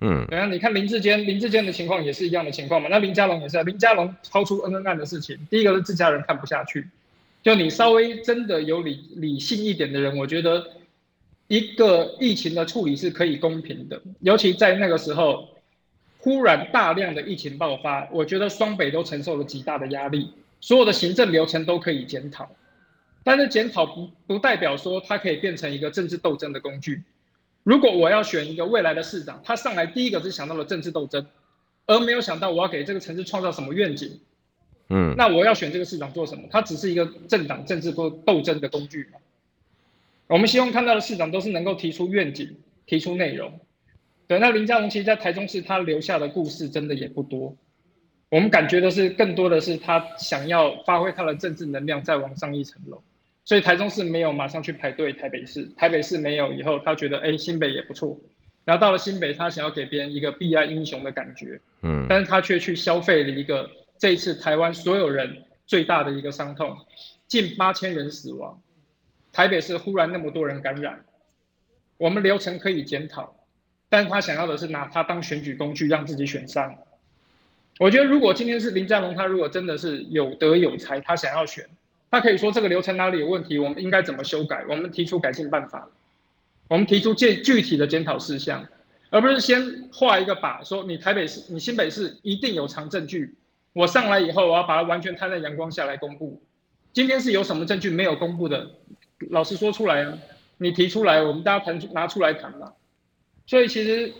[0.00, 2.88] 嗯，然后你看林志坚，林志坚的情况也是一样的情况嘛。
[2.90, 6.86] 那林佳龙也是，林佳龙超出恩恩案的事情，第一个是自家人看不下去，
[7.42, 10.66] 就你稍微真的有理理性一点的人，我觉得
[11.48, 15.48] 一个疫情的处理是可以公平的，尤其在那个时候
[16.18, 22.50] 忽然大量的疫情爆发，我觉得双北都承受了极大的压力，所有的行政流程都可以检讨。
[23.24, 27.02] 但是检讨不不代表说它可以变成一个政治斗争的工具。
[27.64, 31.26] 如果我要选一个未来的市长，他上来第一个是想到了政治斗争，
[31.86, 34.20] 而没有想到我要给这个城市创造什么愿景。
[34.90, 36.46] 嗯，那我要选这个市长做什么？
[36.50, 39.08] 他只是一个政党政治或斗争的工具。
[40.26, 43.58] 我们希望看到的市长都是能够提出愿景、提出内容。
[44.26, 47.56] 对，那林佳龙其实，在台中市他留下的故事真的也不多。
[48.28, 53.02] 我们感觉的是，更多的是他想要发挥他的政治能量，再往上一层楼。
[53.44, 58.18] 所以台中市没有马上去排队，台北市台北市没有以后，他觉得哎新北也不错，
[58.64, 66.74] 然后到了新北，他想要给别人一个避难英雄的感觉，嗯，但是他却去消费了一个这一次台湾所有人最大的一个伤痛，
[67.26, 68.58] 近八千人死亡，
[69.30, 71.04] 台北市忽然那么多人感染，
[71.98, 73.36] 我们流程可以检讨，
[73.90, 76.74] 但是他想要的是拿他当选举工具，让自己选上。
[77.78, 81.68] 我觉得如果今天是林佳龙，他如果真的是有德有才，他想要选。
[82.14, 84.64] 他可以说这个流程哪里有问题，我们应该怎么修改？
[84.68, 85.88] 我们提出改进办法，
[86.68, 88.64] 我们提出具具体的检讨事项，
[89.10, 93.34] 而不是先画一个靶，说你台北市、你新北市一定有藏证据，
[93.72, 96.40] 我上来以后我要把它完全摊在阳光下来公布。
[96.92, 98.70] 今天是有什么证据没有公布的？
[99.30, 100.16] 老实说出来啊，
[100.58, 102.72] 你提出来，我们大家谈拿出来谈嘛。
[103.44, 104.12] 所以其实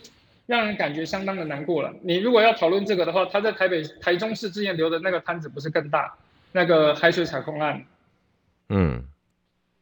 [0.46, 1.94] 让人感觉相当的难过了。
[2.02, 6.12] 你如果要讨论这个的话，他在台北、台中市之前留的那个摊子不是更大？
[6.56, 7.84] 那个海水采矿案，
[8.68, 9.02] 嗯，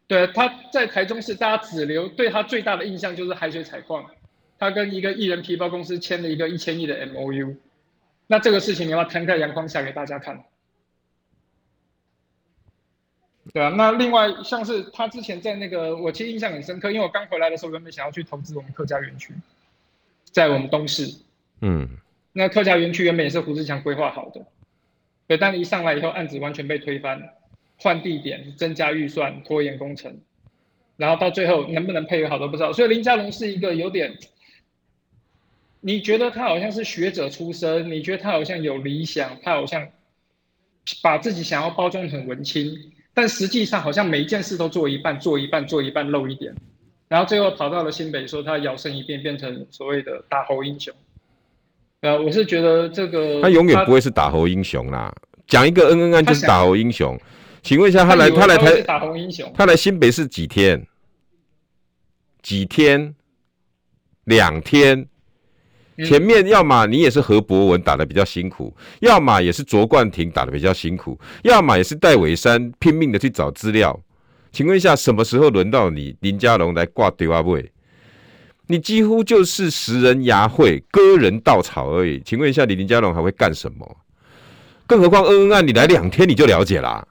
[0.07, 4.11] 对，他在台中市，大家只留对他最大的印象就是海水采矿，
[4.59, 7.57] 他跟一个艺人皮包公司签了一个一千亿的 MOU，
[8.27, 10.43] 那这个事情你要摊在阳光下给大家看，
[13.53, 19.35] 对啊，那另外像是他之前在那个，我其实印象很深刻，因为我刚回来的时候原本想要去投资我们客家园区，
[20.25, 21.15] 在我们东市，
[21.61, 21.87] 嗯，
[22.33, 24.43] 那客家园区原本也是胡志强规划好的。
[25.33, 27.19] 对，但一上来以后，案子完全被推翻，
[27.79, 30.15] 换地点、增加预算、拖延工程，
[30.99, 32.71] 然后到最后能不能配合好都不知道。
[32.71, 34.15] 所以林佳龙是一个有点，
[35.81, 39.89] 你觉得他好像是学者出身，你觉得他好像有理想，他好像
[41.03, 42.71] 把自己想要包装很文青，
[43.15, 46.55] 但实际上好像每一件事都做一半，做一半，做一半漏一点，
[47.09, 50.95] 然后最后跑到了新北，说他摇身一变变成所谓的大侯英雄。
[52.03, 55.13] 呃，我是觉得这个他永远不会是打猴英雄啦。
[55.47, 57.19] 讲一个恩恩案就是打猴英雄，
[57.63, 60.85] 请问一下他来他来台打猴英雄，他来新北市几天？
[62.43, 63.15] 几天？
[64.25, 65.07] 两天？
[66.05, 73.97] 前面要么你也是何博文打的比较辛苦，要么也是卓冠廷打的比较辛苦，要么也是戴伟山拼命的去找资料。
[74.51, 77.71] 请问一下，什么时候轮到你林家龙来挂对话位？
[78.73, 82.23] 你几乎就是拾人牙慧、割人稻草而已。
[82.25, 83.97] 请问一下，你林佳龙还会干什么？
[84.87, 87.07] 更何况恩恩案，你来两天你就了解啦、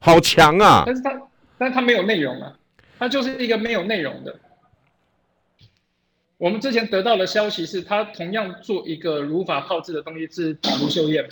[0.00, 0.82] 好强啊！
[0.84, 1.12] 但是他，
[1.58, 2.52] 但是他没有内容啊，
[2.98, 4.34] 他就是一个没有内容的。
[6.38, 11.24] 我们之前得到的消息是他同样做一个如法炮制的东西是打卢秀燕，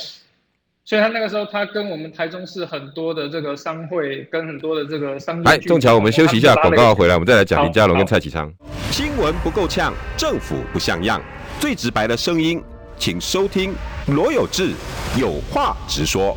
[0.87, 8.53] 所以他那个时候他跟我们台中市很多的这个商会跟很多的这个商，来仲桥，我们休息一下，广告回来，我们再来讲林佳龙跟蔡启昌。
[8.91, 11.19] 新闻不够呛，政府不像样，
[11.59, 12.63] 最直白的声音，
[12.99, 13.75] 请收听
[14.09, 14.73] 罗有志
[15.19, 16.37] 有话直说。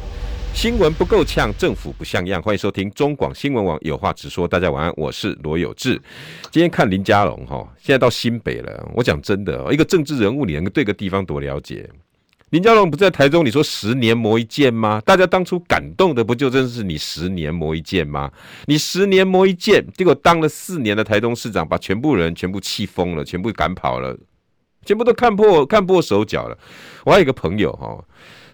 [0.53, 2.41] 新闻不够呛，政府不像样。
[2.41, 4.47] 欢迎收听中广新闻网有话直说。
[4.47, 6.01] 大家晚安，我是罗有志。
[6.49, 8.89] 今天看林佳龙哈，现在到新北了。
[8.95, 11.87] 我讲真的，一个政治人物，你能对个地方多了解？
[12.51, 15.01] 林佳龙不在台中，你说十年磨一剑吗？
[15.05, 18.31] 大家当初感动的不就真是你十年磨一剑吗？
[18.67, 24.17] 你十年磨一剑，结果当了四年的台中市长，把全部人全部气疯了，全部赶跑了，
[24.85, 26.57] 全部都看破看破手脚了。
[27.03, 28.01] 我还有一个朋友哈，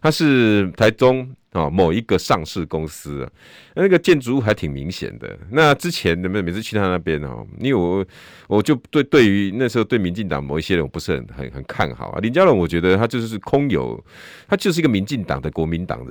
[0.01, 1.29] 他是台中。
[1.53, 3.29] 哦，某一个上市公司啊，
[3.75, 5.37] 那个建筑物还挺明显的。
[5.51, 8.03] 那之前的每每次去他那边哦，因为我
[8.47, 12.19] 我就对对于那时候对民进党某一些人我不是很很很看好啊。
[12.19, 14.03] 林佳龙，我觉得他就是空有，
[14.47, 16.03] 他就是一个民进党的国民党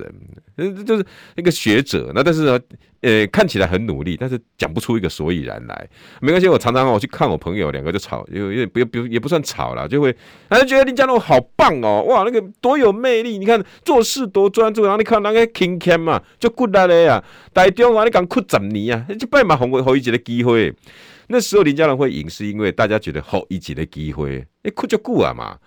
[0.55, 2.09] 人，就是一个学者。
[2.15, 2.57] 那但是呢，
[3.01, 5.89] 呃，看起来很努力，但是讲不出一个所以然来。
[6.21, 10.15] 没关系，我常常我去看我朋友，两个就吵，因为不不也不算吵了，就会
[10.47, 15.32] 他就觉得林佳龙好棒哦，哇，那个多有魅力，你看做事多专注，然后你看那。
[15.33, 17.23] 个勤俭嘛，就骨力的呀。
[17.53, 20.73] 台中啊，你讲哭十年啊，这摆嘛，给我好一个机会。
[21.27, 25.57] 那时候林家龙会赢，是因为大家觉得好一个机会，你哭就顾啊嘛。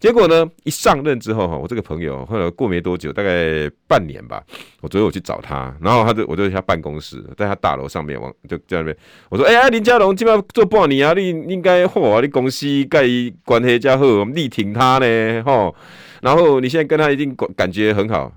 [0.00, 4.42] 结果呢，一上任之后哈，我这个朋友后来过没多久，大概半年吧，
[4.82, 8.96] 我昨天我去找他，然后他就我就在他办公室，在他大楼上面，往就在那边，
[9.30, 15.74] 我说：“哎、呀，林家龙基本上做半年啊，你应该嚯、你公司跟关系较好，力挺他呢，吼。
[16.20, 18.30] 然后你现在跟他一定感觉很好。”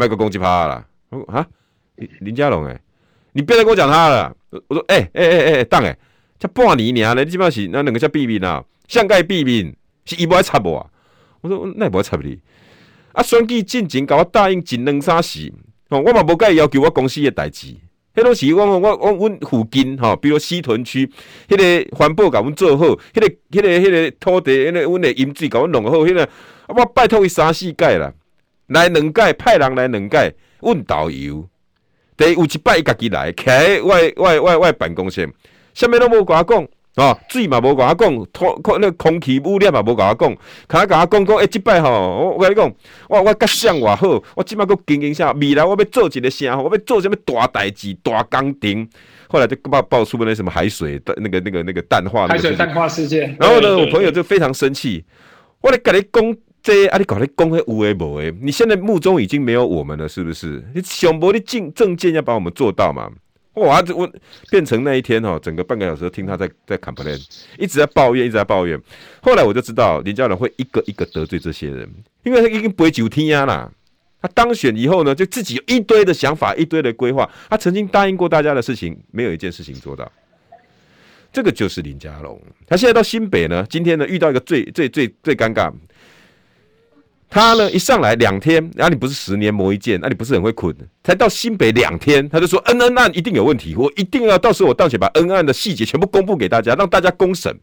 [0.00, 0.86] 卖个公鸡趴了，
[1.26, 1.46] 啊，
[1.96, 2.80] 林林佳龙哎，
[3.32, 4.34] 你别再跟我讲他了。
[4.66, 5.94] 我说哎哎哎哎，当哎，
[6.38, 10.86] 才半年呢，你基本是那两个叫避免啊，上盖避免是伊不爱插不啊？
[11.42, 12.38] 我说那也不爱插你。
[13.12, 15.52] 啊，选举进前甲我答应一两三事，
[15.90, 17.76] 哦，我嘛无甲伊要求我公司的代志。
[18.14, 21.06] 迄拢是我我我阮附近吼，比如西屯区，
[21.46, 26.30] 迄个环保甲阮做好，迄个迄个迄个土地，迄个阮诶饮水甲阮弄好，迄个啊
[26.68, 28.12] 我拜托伊三四届啦。
[28.70, 31.44] 来两届派人来两届问导游，
[32.16, 35.28] 第有一摆伊家己来，徛外外外外办公室，
[35.74, 40.36] 啥物拢无甲我讲，哦，水嘛无甲我讲，空空那空气污染嘛无甲我讲，
[40.68, 42.72] 卡甲我讲讲，诶，即摆吼，我我甲你讲，
[43.08, 48.88] 我我甲想偌好，我即摆阁经营啥，未来我要做一个啥，我要做啥物大代志、大工程，
[49.26, 53.36] 后来就爆爆出那什么海水的那个那个那个淡化，海水淡化事件。
[53.40, 55.04] 然后呢，我朋友就非常生气，
[55.60, 56.36] 我来甲你讲。
[56.62, 60.62] 这啊，你搞的公会无为无为，你现在目中已经没有我们了，是不是？
[60.74, 63.10] 你想博的进政见要把我们做到嘛？
[63.54, 64.08] 哇，这我
[64.50, 67.20] 变成那一天哦，整个半个小时听他在在 complain，
[67.58, 68.80] 一直在抱怨，一直在抱怨。
[69.22, 71.88] 后来我就知道林佳龙会一个一个得罪这些人，
[72.22, 73.70] 因为他已经不会久听呀啦。
[74.22, 77.28] 他当选以后呢，就自己有一堆的想法，一堆的规划。
[77.48, 80.10] 他曾经答应过大家的事情，没有一件事情做到。
[81.32, 82.40] 这个就是林佳龙。
[82.66, 85.72] 他现在到新北呢，今天呢遇到一个最最最最尴尬。
[87.30, 90.76] 他呢一上来两天，然、啊、你不是十年磨一剑，那、啊、你不是很会捆？
[91.04, 97.56] 才到新北两天，他就说恩恩案一定有问题，我一定要到时候我当选把恩恩案的细节全部公布给大家，让大家公审。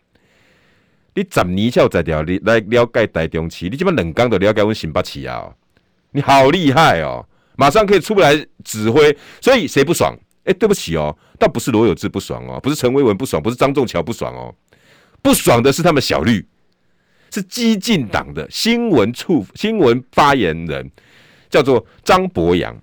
[1.13, 2.23] 你怎么一下在掉？
[2.23, 5.51] 你来了解台中市，你基本冷刚的了解我新北市啊？
[6.12, 7.25] 你好厉害哦，
[7.58, 9.15] 马上可以出来指挥。
[9.41, 10.17] 所以谁不爽？
[10.45, 14.56] 哎、对不起哦，倒不是罗有志不爽哦，不是陈维文不爽，不是张仲桥不爽哦，
[15.21, 16.47] 不爽的是他们小绿。
[17.32, 20.90] 是激进党的新闻处新闻发言人，
[21.50, 22.75] 叫做张博洋，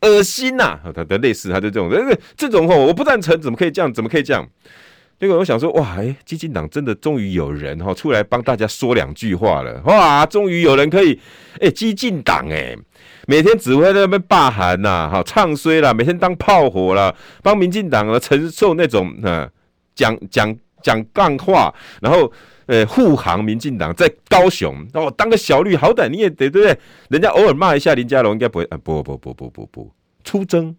[0.00, 3.92] 恶心呐、他的类似，他就这种，这这种话我不赞成，怎么可以这样？
[3.92, 4.48] 怎么可以这样？
[5.20, 11.20] 结果我想说，哇，哎，激进党真的终于有人哈出来帮大家说两句话了，哇，终于有人可以，
[11.60, 12.76] 哎，激进党哎，
[13.28, 19.48] 每天只会在那边罢韩呐，哈，唱衰啦，每天当炮火啦，帮民进党啊承受那种啊
[19.94, 20.56] 讲讲。
[20.82, 22.30] 讲干话，然后
[22.66, 26.78] 呃护航民进党在高雄哦，当个小绿好歹你也得对不对？
[27.08, 29.90] 人家偶尔骂一下林佳龙应该不会啊，不不不不不不
[30.24, 30.74] 出征，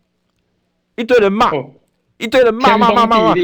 [0.95, 1.71] 一堆人骂，哦、
[2.17, 3.35] 一堆人骂骂骂骂骂，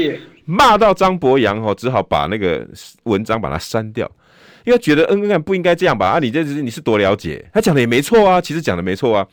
[0.44, 2.66] 骂到张博洋哦，只好把那个
[3.04, 4.10] 文章把它删掉，
[4.64, 6.06] 因为觉得嗯嗯不应该这样吧？
[6.06, 7.44] 啊，你这是你是多了解？
[7.52, 9.26] 他讲的也没错啊，其实讲的没错啊，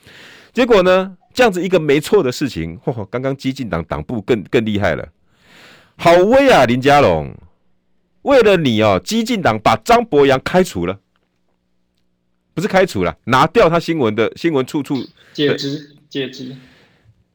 [0.54, 5.08] 结果呢，这样子一个没错的事情，嚯、哦，刚刚激进党党部更更厉害了。
[6.00, 7.36] 好威啊，林佳龙！
[8.22, 11.00] 为了你哦，激进党把张博洋开除了，
[12.54, 14.96] 不是开除了，拿掉他新闻的新闻处处
[15.34, 16.56] 解职解职。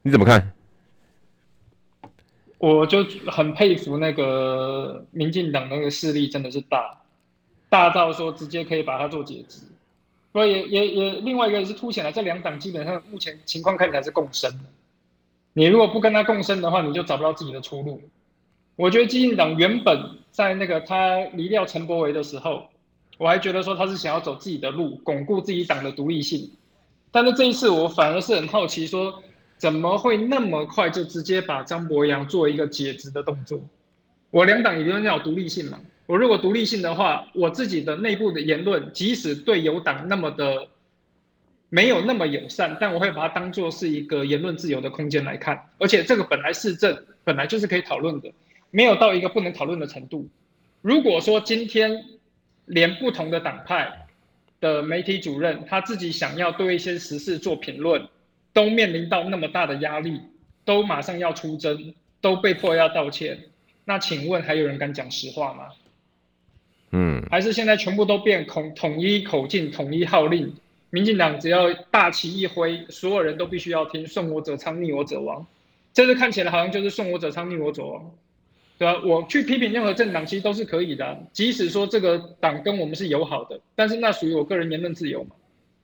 [0.03, 0.53] 你怎么看？
[2.59, 7.03] 我就很佩服那个民进党那个势力，真的是大，
[7.69, 9.59] 大到说直接可以把他做解职。
[10.33, 14.65] 所以也也也另外一个也是凸显了这两党基本上目前情况看起来是共生的。
[15.53, 18.01] 你如果不跟他共生的话，你就找不到自己的出路。
[18.77, 22.69] 我觉得基进党原本在那个他离掉陈柏惟的时候，
[23.19, 26.51] 我还觉得说他是想要走自己的路，巩固自己党的独立性。
[27.11, 29.23] 但是这一次我反而是很好奇，说
[29.59, 33.61] 怎么会那么快就直接把张博洋做一个解职的动作？
[34.31, 35.79] 我两党理论上有独立性嘛？
[36.07, 40.67] 我如果独立性的话，我自己的内部的言论，即使对友党那么的
[41.69, 45.69] 没有那么友善，但我会把它当做是一个言论自由的空间来看。
[45.79, 48.33] 而且这个本来市政本来就是可以讨论的。
[48.73, 50.29] 没有到一个不能讨论的程度。
[50.81, 52.05] 如果说今天
[52.65, 54.09] 连不同的党派
[54.61, 58.09] 的媒体主任他自己想要对一些时事做评论，
[58.53, 60.21] 都面临到那么大的压力，
[60.65, 63.39] 都马上要出征，都被迫要道歉，
[63.85, 65.69] 那请问还有人敢讲实话吗？
[66.91, 70.53] 嗯，还是现在全部都变统统一口径、统一号令？
[70.91, 75.47] 民进党只要大旗一挥，所有人都必须要听，顺我者昌，逆我者亡。
[75.95, 78.11] 这次看起来好像就是顺我者昌，逆我者亡。
[78.83, 85.37] 对啊，我去批评任何政党其实都是可以的，即使说这个党跟我们是友好的，但是那属于我个人言论自由嘛。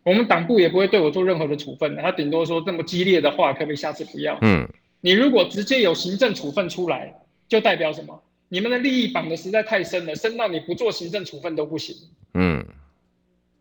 [0.03, 4.37] 我们党部也不会对我做任何的处分，他顶多说这么激烈的话，可不可以下次不要？
[4.43, 4.69] 嗯，
[5.01, 7.15] 你如果直接有行政处分出来，
[7.47, 8.21] 就代表什么？
[8.49, 11.95] 你们的利益绑得实在太深了，深到你不做行政处分都不行。
[12.35, 12.67] 嗯，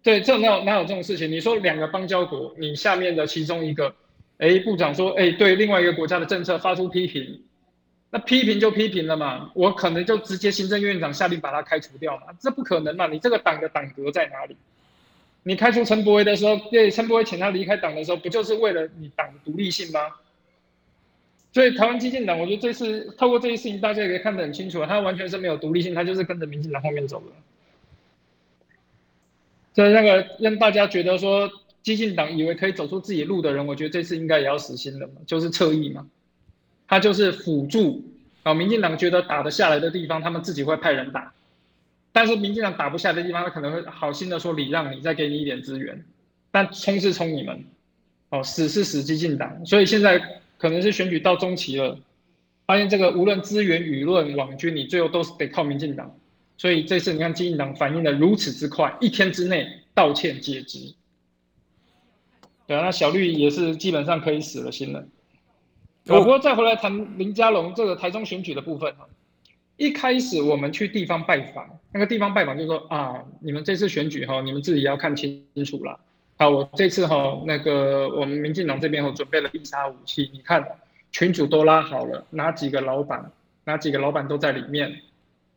[0.01, 1.31] 对，这哪有哪有这种事情？
[1.31, 3.93] 你说两个邦交国，你下面的其中一个，
[4.39, 7.43] 哎，部长说，哎，对另外一个国家的政策发出批评。
[8.09, 13.07] 那批评就批评了嘛，我可能就直接行政院长下令把他开除掉嘛，这不可能嘛？
[13.07, 14.55] 你这个党的党格在哪里？
[15.43, 19.99] 你开除陈柏威的时候，对陈柏惟请他离开党的时候，不就是为了你党的独立性吗？
[21.53, 27.25] 所以台湾激进党，我觉得这次透过这些事情，大家也可以看得很清楚，他完全是没有独立性，他就是跟着民进党后面走的。
[29.73, 31.49] 所以那个让大家觉得说
[31.83, 36.07] 激进党以为可以走出自己路的人，我觉得这次应该也要死心了嘛，就是侧翼嘛。
[36.87, 38.03] 他就是辅助
[38.43, 41.33] 啊，民进党觉得打得下来的地方，他们自己会派人打；
[42.13, 46.03] 但是民进党打不下来的地方，他可能会好心的说礼让你，再给你一点资源。
[46.49, 47.63] 但冲是冲你们，
[48.29, 49.65] 哦，死是死激进党。
[49.65, 51.99] 所以现在可能是选举到中期了，
[52.65, 56.15] 发现这个无论资源、舆论、网军，你最后都是得靠民进党。
[56.57, 60.93] 所以这次你看基进党反应的如此之快，一天之内道歉解职。
[62.65, 65.05] 对啊，那小绿也是基本上可以死了心了。
[66.09, 69.07] 我不过再回来谈林佳龙这个台中选举的部分哈，
[69.75, 75.99] 一开始我们去地方拜访，那个地方拜访就说啊，你们这次选举哈，你们自己要看清楚了。
[76.37, 80.65] 好，我这次哈那个我们民进党这边我准备了必杀武器，你看
[81.11, 83.31] 群主都拉好了，哪几个老板，
[83.65, 85.01] 哪几个老板都在里面，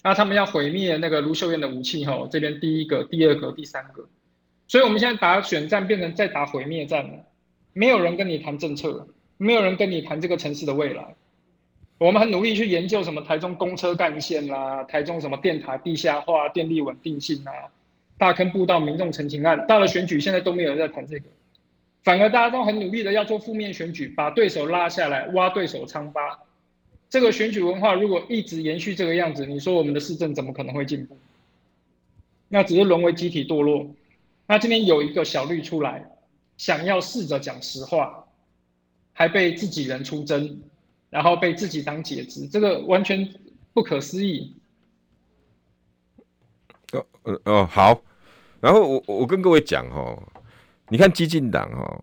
[0.03, 4.09] 那他们要毁灭那个卢秀燕的武器哈，这边第一个、第二个、第三个，
[4.67, 7.25] 所以我们现在打选战变成在打毁灭战了，
[7.73, 9.07] 没有人跟你谈政策。
[9.43, 11.15] 没有人跟你谈这个城市的未来。
[11.97, 17.53] 我们很努力去研究什么台中公车干线啦，台中什么电塔地下化、电力稳定性啊，
[18.19, 21.25] 大坑步道民众陈情案，到了选举现在都没有人在谈这个，
[22.03, 26.39] 反而大家都很努力的要做负面选举，把对手拉下来，挖对手疮疤。
[27.09, 31.17] 这个选举文化如果一直延续这个样子，你说我们的市政怎么可能会进步？
[32.49, 33.87] 那只是沦为集体堕落。
[34.47, 36.11] 那今天有一个小绿出来，
[36.59, 38.20] 想要试着讲实话。
[39.21, 40.59] 还被自己人出征，
[41.11, 43.31] 然后被自己党解职，这个完全
[43.75, 44.57] 不可思议。
[46.93, 47.05] 哦，
[47.45, 48.01] 哦，好。
[48.63, 50.19] 然后我我跟各位讲哦，
[50.89, 52.03] 你看激进党哦，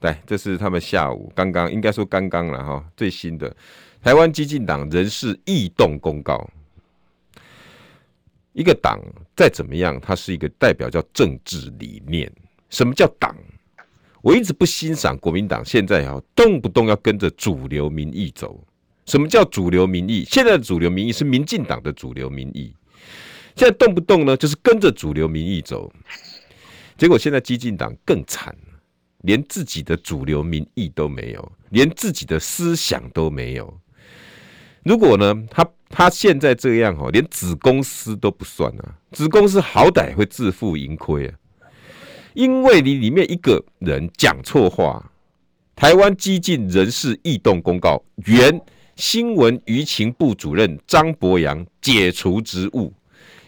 [0.00, 3.54] 对，这是他们下午刚刚应该说刚刚了哈，最新的
[4.00, 6.48] 台湾激进党人事异动公告。
[8.54, 8.98] 一个党
[9.36, 12.32] 再怎么样，它是一个代表叫政治理念。
[12.70, 13.36] 什么叫党？
[14.22, 18.64] 我一直不欣赏国民党现在哈动不动要跟着主流民意走，
[19.04, 20.24] 什么叫主流民意？
[20.24, 22.72] 现在的主流民意是民进党的主流民意，
[23.56, 25.92] 现在动不动呢就是跟着主流民意走，
[26.96, 28.56] 结果现在激进党更惨，
[29.22, 33.76] 连自己的主流民意都没有，连自己的思想都没有。
[34.84, 41.34] 如果呢，他他现在这样哦，连子公司都不算啊，子公司好歹会自负盈亏啊，
[42.34, 45.12] 因为你里面一个人讲错话，
[45.74, 48.60] 台湾激进人士异动公告原。
[48.94, 52.92] 新闻舆情部主任张博洋解除职务，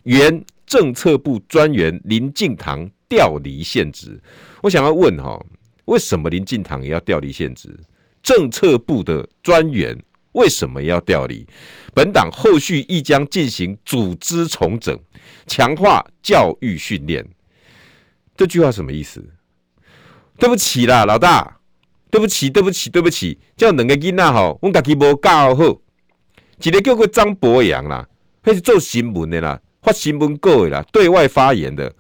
[0.05, 4.19] 原政策部专员林敬堂调离现职。
[4.63, 5.39] 我想要问哈，
[5.85, 7.79] 为什么林敬堂也要调离现职？
[8.23, 9.97] 政策部的专员
[10.33, 11.47] 为什么要调离？
[11.95, 14.99] 本党后续亦将进行组织重整，
[15.47, 17.25] 强化教育训练。
[18.37, 19.25] 这句话什么意思？
[20.39, 21.59] 对不起啦，老大。
[22.11, 25.65] 对不起，对不起，对不起，叫两个囡仔吼，我家己无教好，
[26.63, 28.07] 一个叫做张博洋啦，
[28.41, 31.93] 还是做新闻的啦，发新闻稿的啦，对外发言的。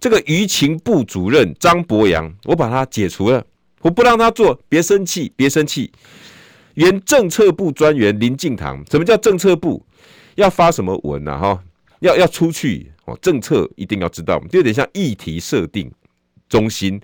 [0.00, 3.44] 这个舆情部主任张博洋，我把他解除了，
[3.82, 5.92] 我不让他做，别生气，别生气。
[6.72, 9.84] 原政策部专员林敬堂，什么叫政策部？
[10.36, 11.36] 要发什么文呐？
[11.36, 11.62] 哈，
[12.00, 15.90] 要要出去哦，政策一定要知道，就有点像议题设定
[16.48, 17.00] 中心。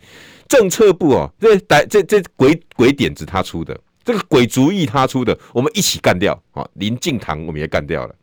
[0.49, 6.69] 政策部哦，这歹这这鬼鬼点子他出的，这个鬼主意他出的，我们一起干掉啊！
[6.75, 8.15] 林进堂我们也干掉了，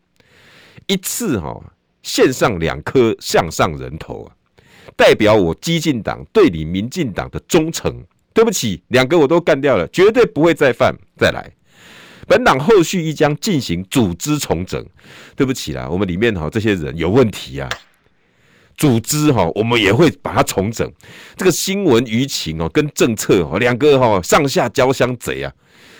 [0.87, 1.59] 一次哈
[2.03, 4.35] 献上两颗向上人头啊，
[4.95, 8.03] 代表我激进党对你民进党的忠诚。
[8.33, 10.95] 对不起，两个我都干掉了，绝对不会再犯。
[11.17, 11.51] 再来，
[12.27, 14.85] 本党后续亦将进行组织重整。
[15.35, 17.69] 对不起啦，我们里面哈这些人有问题啊。
[18.77, 20.91] 组织哈，我们也会把它重整。
[21.35, 25.53] 这个新闻舆情哦，跟政策哦，两个哈上下交相贼啊。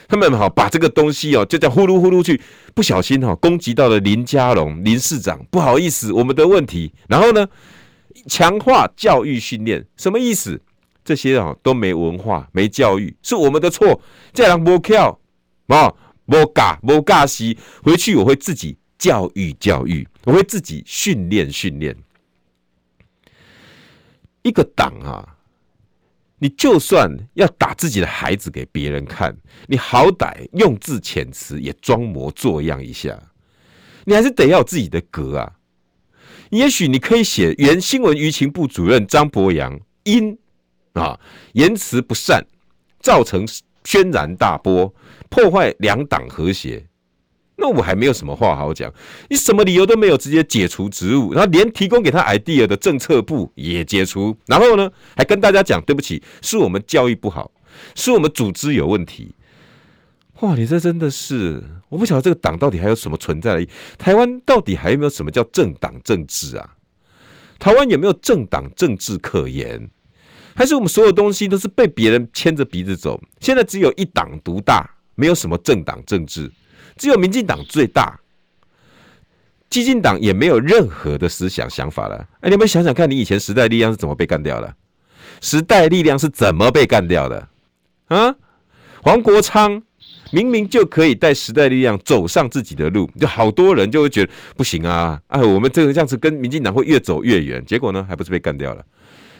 [0.08, 2.42] 他们哈把这个东西哦，就这样呼噜呼噜去，
[2.74, 6.92] 不小心哈攻击到了林佳龙林市长，不好意思，我们的问题。
[7.08, 7.48] 然后呢，
[8.28, 10.60] 强化教育训练，什么意思？
[11.06, 14.02] 这些啊都没文化、没教育，是我们的错。
[14.34, 15.20] 这样不跳
[15.68, 15.94] 啊，
[16.32, 21.94] 不嘎不嘎西，回去我会自己教育教育，我会自己训练训练。
[24.44, 25.36] 一个党啊，
[26.40, 29.36] 你就算要打自己的孩子给别人看，
[29.68, 33.22] 你好歹用字遣词也装模作样一下，
[34.06, 35.52] 你还是得要有自己的格啊。
[36.50, 40.38] 也许你可以写原新闻舆情部主任张博洋因
[40.94, 41.20] 啊
[41.52, 42.42] 言辞不善，
[43.02, 43.46] 造成
[43.84, 44.94] 轩然大波，
[45.32, 46.86] 破坏两党和谐。
[47.56, 48.92] 那我还没有什么话好讲，
[49.30, 57.52] 你什么理由都没有，直接解除职务，然后连提供给他 idea 的政策部也解除，然后呢，还跟大家讲对不起，是我们教育不好，
[57.96, 59.36] 是我们组织有问题。
[60.40, 63.68] 哇，你这真的是，我不晓得这个党到底还有什么存在的，
[63.98, 66.78] 台湾到底还有没有什么叫政党政治啊？
[67.60, 69.88] 台湾有没有政党政治可言？
[70.56, 73.22] 还是我们所有东西都是被别人牵着鼻子走？
[73.40, 76.52] 现在只有一党独大，没有什么政党政治。
[76.98, 78.20] 只有民进党最大，
[79.70, 82.28] 激进党也没有任何的思想想法了。
[82.42, 84.76] 哎，你们想想看，你以前时代力量是怎么被干掉的？
[85.40, 87.48] 时代力量是怎么被干掉的？
[88.08, 88.36] 啊，
[89.02, 89.82] 黄国昌
[90.32, 95.20] 明明就可以带时代力量走上自己的路，就好多人就会觉得不行啊！
[95.28, 98.86] 哎，我们这个样子跟民进党会越走越远，结果呢，还不是被干掉了？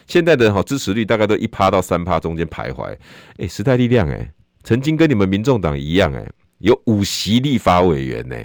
[0.08, 2.98] 现在的好支持率大概都一趴到三趴中间徘徊。
[3.38, 4.32] 哎，时代力量哎，
[4.64, 6.26] 曾经跟你们民众党一样哎。
[6.60, 8.38] 有五席立法委员呢，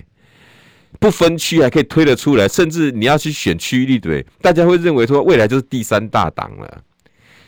[0.99, 6.83] 不分区还可以推得出来，甚至你要去选区域立委，大家会认为说未来就是第三大党了。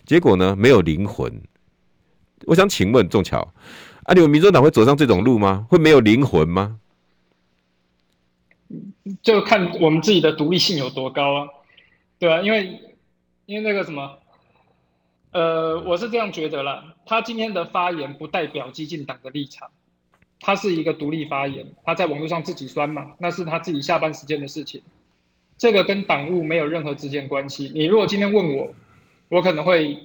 [0.04, 1.40] 结果呢，没有灵魂。
[2.44, 3.40] 我想请问仲桥，
[4.02, 5.66] 啊，你们民众党会走上这种路吗？
[5.70, 6.78] 会没有灵魂吗？
[9.22, 11.48] 就看我们自己的独立性有多高啊，
[12.18, 12.78] 对啊，因为
[13.46, 14.18] 因为那个什么，
[15.32, 19.70] 呃，我是这样觉得啦，他今天的发言不代表激进党的立场。
[20.40, 24.80] 他是一个独立发言，他在网络上自己酸嘛，那是他自己下班时间的事情，
[25.56, 27.72] 这个跟党务没有任何直接关系。
[27.74, 28.72] 你如果今天问我，
[29.30, 29.98] 我可能会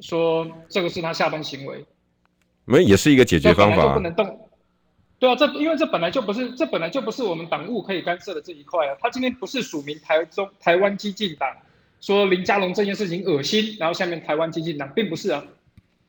[0.00, 1.82] 说这个是他下班行为，
[2.66, 3.84] 没也是一个解决方法。
[3.84, 4.50] 就不能动，
[5.18, 8.94] 对啊，这因为这本来就不是这本来就不是我们党务可以干涉的这一块啊。
[9.00, 11.48] 他今天不是署名台中台湾激进党，
[12.02, 15.42] 说林佳龙这件事情恶心，然后下面台湾激进党并不是啊。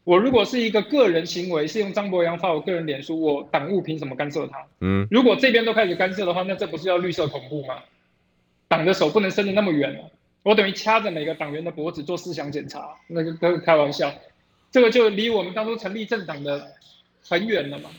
[0.03, 4.65] 我如果是一个个人行为，是用张博洋发我个人脸书，我党务凭什么干涉他？
[4.79, 7.75] 嗯，如果这边都开始干涉的话，那这不是要绿色恐怖吗？
[8.67, 10.09] 党的手不能伸得那么远了，
[10.43, 14.11] 我等于掐着每个党员的脖子做思想检查，那个都是开玩笑，
[14.71, 16.71] 这个就离我们当初成立政党的
[17.27, 17.89] 很远了嘛。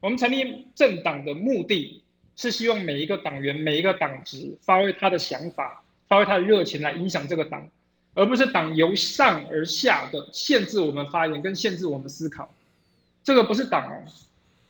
[0.00, 2.02] 我们成立政党的目的
[2.34, 7.68] 是希望每一个党员、每一个党职发挥他的想法，发挥他的热情来影响这个党，
[8.14, 12.52] 而不是党由上而下的限制我们发言跟限制我们思考。
[13.24, 14.04] 这个不是党哦，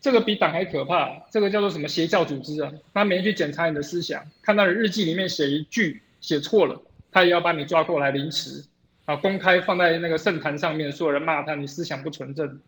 [0.01, 1.11] 这个比党还可怕。
[1.30, 2.72] 这个叫做什么邪教组织啊？
[2.93, 6.80] 他每天去检查你的思想，看到的日记里面写一句写错了，
[7.11, 8.64] 他也要把你抓过来凌迟。
[9.05, 9.16] 啊！
[9.16, 12.61] 公开放在那个圣坛上面，所有人骂他，你思想不纯正，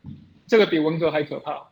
[0.49, 1.69] 这个比文革还可怕。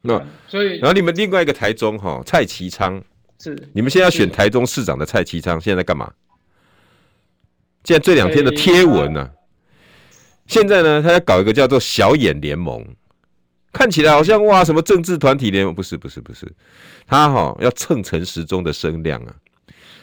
[0.00, 3.04] 那所以，然后你们另外一个台中哈蔡其昌
[3.40, 6.12] 是你们现在要选台中市长的蔡其昌，现在在干嘛？
[7.84, 9.30] 现在这两天的贴文呢、啊？
[10.46, 12.84] 现在呢，他要搞一个叫做小眼联盟，
[13.72, 15.74] 看起来好像哇，什么政治团体联盟？
[15.74, 16.50] 不是，不是，不是，
[17.06, 19.34] 他哈要蹭陈时中的声量啊。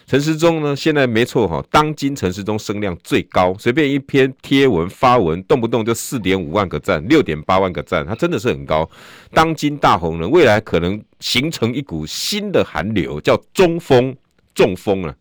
[0.08, 8.88] 陈时中呢，现在没错哈，当今陈时中声量最高，随便一篇贴文发文，动不动就四点五万个赞，六点八万个赞，他真的是很高。
[9.32, 14.16] 当今大红人，未来可能形成一股新的寒流，叫中风，
[14.53, 15.16] 中风了。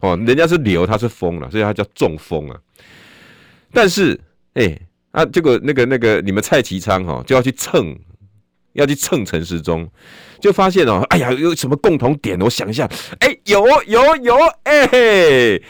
[0.00, 2.56] 哦，人家是流，他是风了，所以他叫中风啊。
[3.72, 4.18] 但是，
[4.54, 4.78] 哎、
[5.10, 7.98] 啊，这个那个那个，你们蔡其昌哈就要去蹭。
[8.74, 9.88] 要去蹭陈时中，
[10.40, 12.40] 就发现哦，哎呀，有什么共同点？
[12.40, 15.62] 我想一下，哎、有有有，哎、欸，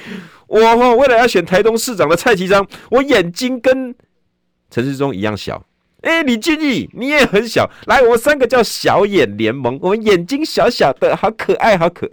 [0.47, 3.95] 我哈为了要选台东市长的蔡其章，我眼睛跟
[4.71, 5.65] 陈时中一样小。
[6.03, 7.71] 哎、李俊毅，你也很小。
[7.87, 12.09] 来，我们三个叫小眼联盟，我们眼睛小小的，好可爱，好可。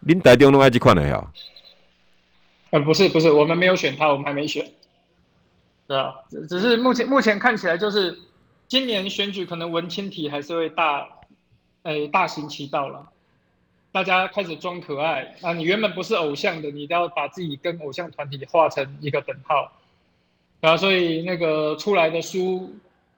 [0.00, 1.24] 您台中弄爱这款的呀？
[2.70, 4.68] 呃，不是不是，我们没有选他，我们还没选。
[5.86, 8.18] 对啊，只只是目前目前看起来就是。
[8.70, 11.08] 今年选举可能文青体还是会大，
[11.82, 13.10] 诶，大行其道了。
[13.90, 15.52] 大家开始装可爱啊！
[15.52, 19.72] 你原本不是偶像的，你都要把自己跟偶像团体画成一个等号。
[20.60, 22.72] 然后所以那个出来的书，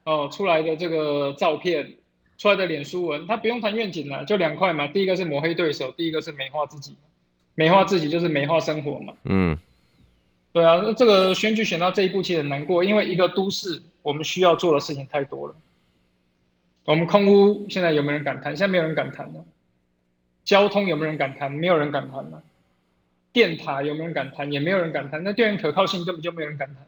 [0.04, 1.96] 哦，出来的这个照片，
[2.38, 4.86] 出来的脸书文，他不用谈愿景了，就两块嘛。
[4.86, 6.96] 第一个是抹黑对手，第一个是美化自己。
[7.56, 9.12] 美化自己就是美化生活嘛。
[9.24, 9.58] 嗯。
[10.54, 13.82] 对啊，那这个选举选到这一步其实很难过，因为一个都市。
[14.02, 15.54] 我们需要做的事情太多了。
[16.84, 18.56] 我们空屋现在有没有人敢谈？
[18.56, 19.44] 现在没有人敢谈了。
[20.44, 21.50] 交通有没有人敢谈？
[21.52, 22.42] 没有人敢谈了。
[23.32, 24.52] 电塔有没有人敢谈？
[24.52, 25.22] 也没有人敢谈。
[25.22, 26.84] 那电源可靠性根本就没有人敢谈。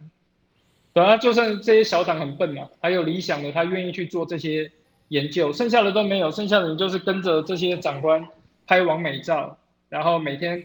[0.93, 4.71] 对啊，就算这些小党很笨嘛，还有理想的，他愿意去做这些
[5.09, 6.31] 研究，剩下的都没有。
[6.31, 8.27] 剩下的你就是跟着这些长官
[8.67, 9.57] 拍完美照，
[9.89, 10.65] 然后每天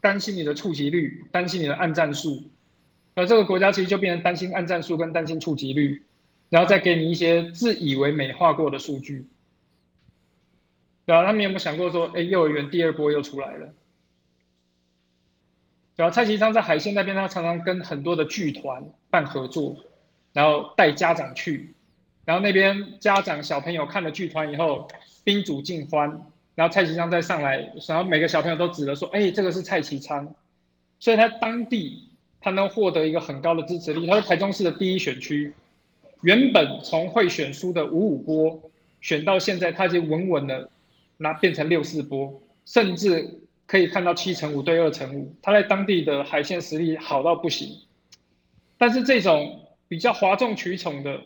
[0.00, 2.42] 担心你的触及率，担心你的按赞数。
[3.14, 6.02] 而这个国家其实就变成担心按战术跟担心触及率，
[6.48, 9.26] 然后再给你一些自以为美化过的数据。
[11.04, 13.74] 然后他们有没有想过说，哎，幼儿园第二波又出来了？
[15.96, 19.76] 然后蔡其昌在海线那边，他常常跟很多的剧团办合作，
[20.32, 21.74] 然后带家长去，
[22.24, 24.88] 然后那边家长小朋友看了剧团以后
[25.22, 26.08] 宾主尽欢，
[26.54, 30.34] 然后蔡其昌再上来，然后每个小朋友都指着说，哎，这个是蔡其昌，
[30.98, 32.08] 所以他当地。
[32.42, 35.54] 他能获得一个很高的支持力，他是台中市的第一选区，
[36.22, 38.60] 原本从会选输的五五波
[39.00, 40.68] 选到现在，他已经稳稳的
[41.16, 47.68] 拿变成六四波，甚至可以看到七成五对二成五，他在当地的海线实力好到不行。
[48.76, 51.20] 但是这种比较哗众取宠的、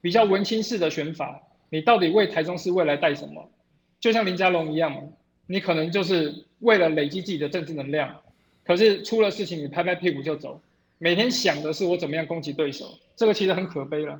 [0.00, 3.50] 比较文青式的选法，你到底为台中市未来带什么？
[3.98, 5.10] 就像林佳龙一样，
[5.46, 8.20] 你可能就是为了累积自己的政治能量。
[8.66, 10.60] 可是出了事情，你拍拍屁股就走，
[10.98, 14.18] 每天想的是我怎么样攻击对手，这个其实很可悲了。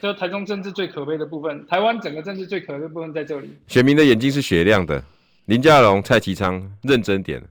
[0.00, 3.50] 这台中政治最可悲的部分，台湾整个政治最可悲的部分在这里。
[3.68, 5.02] 选民的眼睛是雪亮的，
[5.46, 7.42] 林佳龙、蔡其昌认真点，